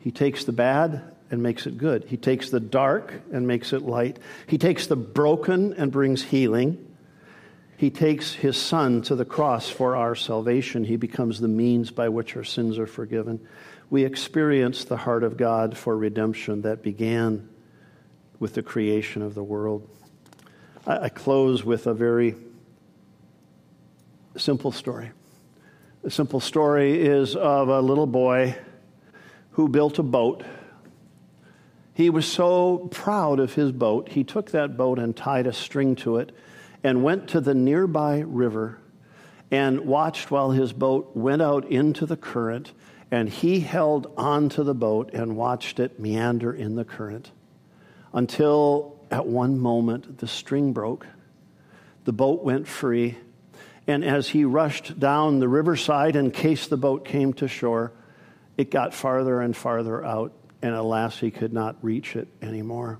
He 0.00 0.10
takes 0.10 0.42
the 0.42 0.50
bad 0.50 1.04
and 1.30 1.40
makes 1.40 1.68
it 1.68 1.78
good. 1.78 2.06
He 2.08 2.16
takes 2.16 2.50
the 2.50 2.58
dark 2.58 3.14
and 3.32 3.46
makes 3.46 3.72
it 3.72 3.82
light. 3.82 4.18
He 4.48 4.58
takes 4.58 4.88
the 4.88 4.96
broken 4.96 5.74
and 5.74 5.92
brings 5.92 6.24
healing. 6.24 6.84
He 7.76 7.90
takes 7.90 8.32
his 8.32 8.56
son 8.56 9.02
to 9.02 9.14
the 9.14 9.24
cross 9.24 9.68
for 9.70 9.94
our 9.94 10.16
salvation. 10.16 10.82
He 10.82 10.96
becomes 10.96 11.40
the 11.40 11.46
means 11.46 11.92
by 11.92 12.08
which 12.08 12.34
our 12.34 12.42
sins 12.42 12.76
are 12.76 12.88
forgiven. 12.88 13.46
We 13.88 14.04
experience 14.04 14.84
the 14.84 14.96
heart 14.96 15.22
of 15.22 15.36
God 15.36 15.78
for 15.78 15.96
redemption 15.96 16.62
that 16.62 16.82
began 16.82 17.48
with 18.40 18.54
the 18.54 18.64
creation 18.64 19.22
of 19.22 19.36
the 19.36 19.44
world. 19.44 19.88
I, 20.88 21.08
close 21.08 21.62
with 21.64 21.86
a 21.86 21.94
very 21.94 22.34
simple 24.38 24.72
story. 24.72 25.10
The 26.02 26.10
simple 26.10 26.40
story 26.40 27.00
is 27.00 27.36
of 27.36 27.68
a 27.68 27.80
little 27.80 28.06
boy 28.06 28.56
who 29.52 29.68
built 29.68 29.98
a 29.98 30.02
boat. 30.02 30.44
He 31.92 32.08
was 32.08 32.24
so 32.24 32.88
proud 32.90 33.40
of 33.40 33.54
his 33.54 33.72
boat, 33.72 34.08
he 34.08 34.24
took 34.24 34.52
that 34.52 34.76
boat 34.76 34.98
and 34.98 35.14
tied 35.14 35.46
a 35.46 35.52
string 35.52 35.96
to 35.96 36.16
it 36.16 36.32
and 36.82 37.02
went 37.02 37.28
to 37.28 37.40
the 37.40 37.54
nearby 37.54 38.20
river 38.20 38.78
and 39.50 39.80
watched 39.80 40.30
while 40.30 40.52
his 40.52 40.72
boat 40.72 41.14
went 41.14 41.42
out 41.42 41.70
into 41.70 42.06
the 42.06 42.16
current. 42.16 42.72
And 43.10 43.28
he 43.28 43.60
held 43.60 44.12
onto 44.16 44.62
the 44.62 44.74
boat 44.74 45.12
and 45.12 45.36
watched 45.36 45.80
it 45.80 45.98
meander 45.98 46.52
in 46.52 46.76
the 46.76 46.84
current 46.84 47.32
until 48.12 48.96
at 49.10 49.26
one 49.26 49.58
moment 49.58 50.18
the 50.18 50.28
string 50.28 50.72
broke. 50.72 51.06
The 52.04 52.12
boat 52.12 52.44
went 52.44 52.68
free 52.68 53.18
and 53.86 54.04
as 54.04 54.28
he 54.28 54.44
rushed 54.44 54.98
down 54.98 55.40
the 55.40 55.48
riverside 55.48 56.16
in 56.16 56.30
case 56.30 56.66
the 56.66 56.76
boat 56.76 57.04
came 57.04 57.32
to 57.34 57.48
shore, 57.48 57.92
it 58.56 58.70
got 58.70 58.94
farther 58.94 59.40
and 59.40 59.56
farther 59.56 60.04
out, 60.04 60.32
and 60.62 60.74
alas, 60.74 61.18
he 61.18 61.30
could 61.30 61.52
not 61.52 61.76
reach 61.82 62.16
it 62.16 62.28
anymore. 62.42 62.98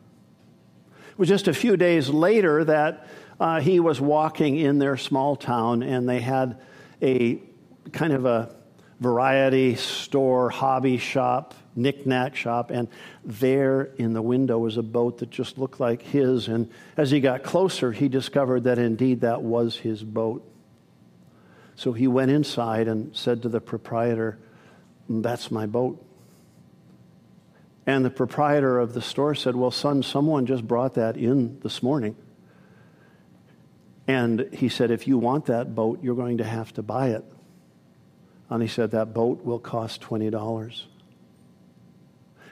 It 1.11 1.19
was 1.19 1.29
just 1.29 1.49
a 1.49 1.55
few 1.55 1.77
days 1.77 2.09
later 2.09 2.65
that 2.65 3.07
uh, 3.39 3.61
he 3.61 3.81
was 3.81 4.01
walking 4.01 4.57
in 4.57 4.79
their 4.79 4.97
small 4.97 5.37
town 5.37 5.83
and 5.83 6.09
they 6.09 6.21
had 6.21 6.59
a 7.03 7.41
kind 7.93 8.13
of 8.13 8.25
a 8.27 8.55
variety 9.01 9.75
store, 9.77 10.51
hobby 10.51 10.99
shop, 10.99 11.55
knickknack 11.75 12.37
shop, 12.37 12.71
and 12.71 12.89
there 13.25 13.85
in 13.97 14.13
the 14.13 14.23
window 14.23 14.59
was 14.59 14.77
a 14.77 14.83
boat 14.83 15.19
that 15.19 15.31
just 15.31 15.59
looked 15.59 15.81
like 15.81 16.03
his. 16.03 16.49
And 16.49 16.71
as 16.97 17.11
he 17.11 17.21
got 17.21 17.43
closer, 17.43 17.93
he 17.93 18.09
discovered 18.09 18.65
that 18.65 18.79
indeed 18.79 19.23
that 19.23 19.43
was 19.43 19.77
his 19.77 20.03
boat. 20.03 20.47
So 21.81 21.95
he 21.95 22.09
went 22.09 22.31
inside 22.31 22.89
and 22.89 23.17
said 23.17 23.41
to 23.41 23.49
the 23.49 23.59
proprietor, 23.59 24.39
That's 25.09 25.51
my 25.51 25.65
boat. 25.65 26.05
And 27.87 28.05
the 28.05 28.11
proprietor 28.11 28.79
of 28.79 28.93
the 28.93 29.01
store 29.01 29.35
said, 29.35 29.57
Well, 29.57 29.71
son, 29.71 30.03
someone 30.03 30.45
just 30.45 30.69
brought 30.69 30.97
that 30.97 31.17
in 31.17 31.59
this 31.61 31.83
morning. 31.83 32.17
And 34.07 34.51
he 34.53 34.69
said, 34.69 34.91
If 34.91 35.09
you 35.09 35.17
want 35.17 35.47
that 35.47 35.75
boat, 35.75 36.01
you're 36.03 36.17
going 36.17 36.37
to 36.37 36.45
have 36.45 36.71
to 36.75 36.83
buy 36.83 37.13
it. 37.13 37.25
And 38.51 38.61
he 38.61 38.69
said, 38.69 38.91
That 38.91 39.15
boat 39.15 39.43
will 39.43 39.59
cost 39.59 40.03
$20. 40.03 40.83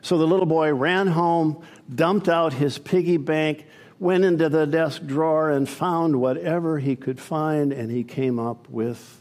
So 0.01 0.17
the 0.17 0.27
little 0.27 0.47
boy 0.47 0.73
ran 0.73 1.07
home, 1.07 1.63
dumped 1.95 2.31
out 2.31 2.55
his 2.55 2.79
piggy 2.79 3.19
bank, 3.19 3.67
went 3.99 4.25
into 4.25 4.49
the 4.49 4.67
desk 4.67 5.05
drawer, 5.05 5.51
and 5.51 5.69
found 5.69 6.21
whatever 6.21 6.79
he 6.79 6.97
could 6.97 7.21
find, 7.21 7.73
and 7.73 7.91
he 7.91 8.05
came 8.05 8.39
up 8.39 8.69
with 8.69 9.21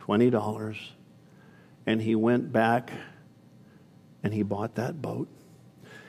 $20. 0.00 0.78
And 1.86 2.00
he 2.00 2.14
went 2.14 2.52
back 2.52 2.90
and 4.22 4.32
he 4.32 4.42
bought 4.42 4.76
that 4.76 5.00
boat. 5.00 5.28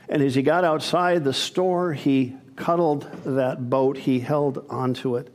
And 0.07 0.23
as 0.23 0.35
he 0.35 0.41
got 0.41 0.63
outside 0.63 1.23
the 1.23 1.33
store, 1.33 1.93
he 1.93 2.35
cuddled 2.55 3.09
that 3.25 3.69
boat, 3.69 3.97
he 3.97 4.19
held 4.19 4.65
onto 4.69 5.17
it, 5.17 5.33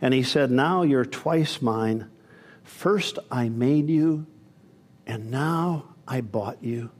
and 0.00 0.14
he 0.14 0.22
said, 0.22 0.50
Now 0.50 0.82
you're 0.82 1.04
twice 1.04 1.60
mine. 1.60 2.08
First 2.64 3.18
I 3.30 3.48
made 3.48 3.90
you, 3.90 4.26
and 5.06 5.30
now 5.30 5.94
I 6.08 6.22
bought 6.22 6.62
you. 6.62 6.90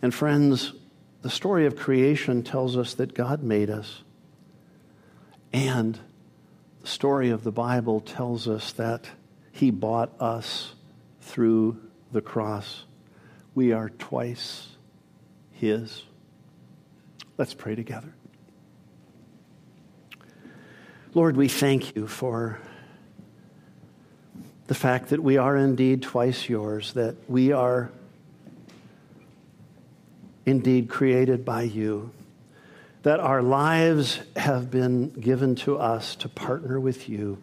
And 0.00 0.14
friends, 0.14 0.72
the 1.24 1.30
story 1.30 1.64
of 1.64 1.74
creation 1.74 2.42
tells 2.42 2.76
us 2.76 2.92
that 2.92 3.14
God 3.14 3.42
made 3.42 3.70
us. 3.70 4.02
And 5.54 5.98
the 6.82 6.86
story 6.86 7.30
of 7.30 7.44
the 7.44 7.50
Bible 7.50 8.00
tells 8.00 8.46
us 8.46 8.72
that 8.72 9.08
He 9.50 9.70
bought 9.70 10.12
us 10.20 10.74
through 11.22 11.80
the 12.12 12.20
cross. 12.20 12.84
We 13.54 13.72
are 13.72 13.88
twice 13.88 14.68
His. 15.50 16.02
Let's 17.38 17.54
pray 17.54 17.74
together. 17.74 18.12
Lord, 21.14 21.38
we 21.38 21.48
thank 21.48 21.96
you 21.96 22.06
for 22.06 22.60
the 24.66 24.74
fact 24.74 25.08
that 25.08 25.22
we 25.22 25.38
are 25.38 25.56
indeed 25.56 26.02
twice 26.02 26.50
yours, 26.50 26.92
that 26.92 27.16
we 27.30 27.50
are 27.50 27.90
indeed 30.46 30.88
created 30.88 31.44
by 31.44 31.62
you, 31.62 32.10
that 33.02 33.20
our 33.20 33.42
lives 33.42 34.20
have 34.36 34.70
been 34.70 35.08
given 35.10 35.54
to 35.54 35.78
us 35.78 36.16
to 36.16 36.28
partner 36.28 36.80
with 36.80 37.08
you 37.08 37.38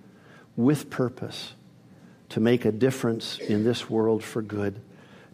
with 0.56 0.90
purpose, 0.90 1.54
to 2.30 2.40
make 2.40 2.66
a 2.66 2.72
difference 2.72 3.40
in 3.40 3.64
this 3.64 3.90
world 3.90 4.24
for 4.24 4.42
good, 4.42 4.80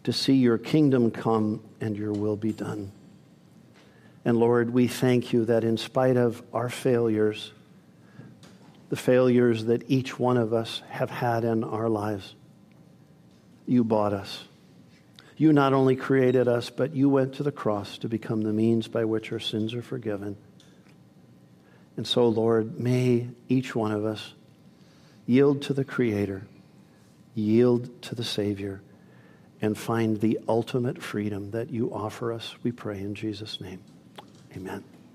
to 0.04 0.12
see 0.12 0.34
your 0.34 0.58
kingdom 0.58 1.10
come 1.10 1.60
and 1.80 1.96
your 1.96 2.12
will 2.12 2.36
be 2.36 2.52
done. 2.52 2.90
And 4.24 4.38
Lord, 4.38 4.72
we 4.72 4.88
thank 4.88 5.32
you 5.32 5.44
that 5.46 5.64
in 5.64 5.76
spite 5.76 6.16
of 6.16 6.42
our 6.52 6.68
failures, 6.68 7.52
the 8.90 8.96
failures 8.96 9.66
that 9.66 9.90
each 9.90 10.18
one 10.18 10.36
of 10.36 10.52
us 10.52 10.82
have 10.88 11.10
had 11.10 11.44
in 11.44 11.64
our 11.64 11.88
lives, 11.88 12.34
you 13.66 13.84
bought 13.84 14.12
us. 14.12 14.44
You 15.38 15.52
not 15.52 15.72
only 15.72 15.94
created 15.94 16.48
us, 16.48 16.68
but 16.68 16.94
you 16.94 17.08
went 17.08 17.34
to 17.34 17.44
the 17.44 17.52
cross 17.52 17.96
to 17.98 18.08
become 18.08 18.42
the 18.42 18.52
means 18.52 18.88
by 18.88 19.04
which 19.04 19.30
our 19.30 19.38
sins 19.38 19.72
are 19.72 19.82
forgiven. 19.82 20.36
And 21.96 22.04
so, 22.04 22.28
Lord, 22.28 22.78
may 22.78 23.28
each 23.48 23.74
one 23.74 23.92
of 23.92 24.04
us 24.04 24.34
yield 25.26 25.62
to 25.62 25.72
the 25.72 25.84
Creator, 25.84 26.42
yield 27.36 28.02
to 28.02 28.16
the 28.16 28.24
Savior, 28.24 28.82
and 29.62 29.78
find 29.78 30.20
the 30.20 30.40
ultimate 30.48 31.00
freedom 31.00 31.52
that 31.52 31.70
you 31.70 31.94
offer 31.94 32.32
us. 32.32 32.56
We 32.64 32.72
pray 32.72 32.98
in 32.98 33.14
Jesus' 33.14 33.60
name. 33.60 33.80
Amen. 34.56 34.82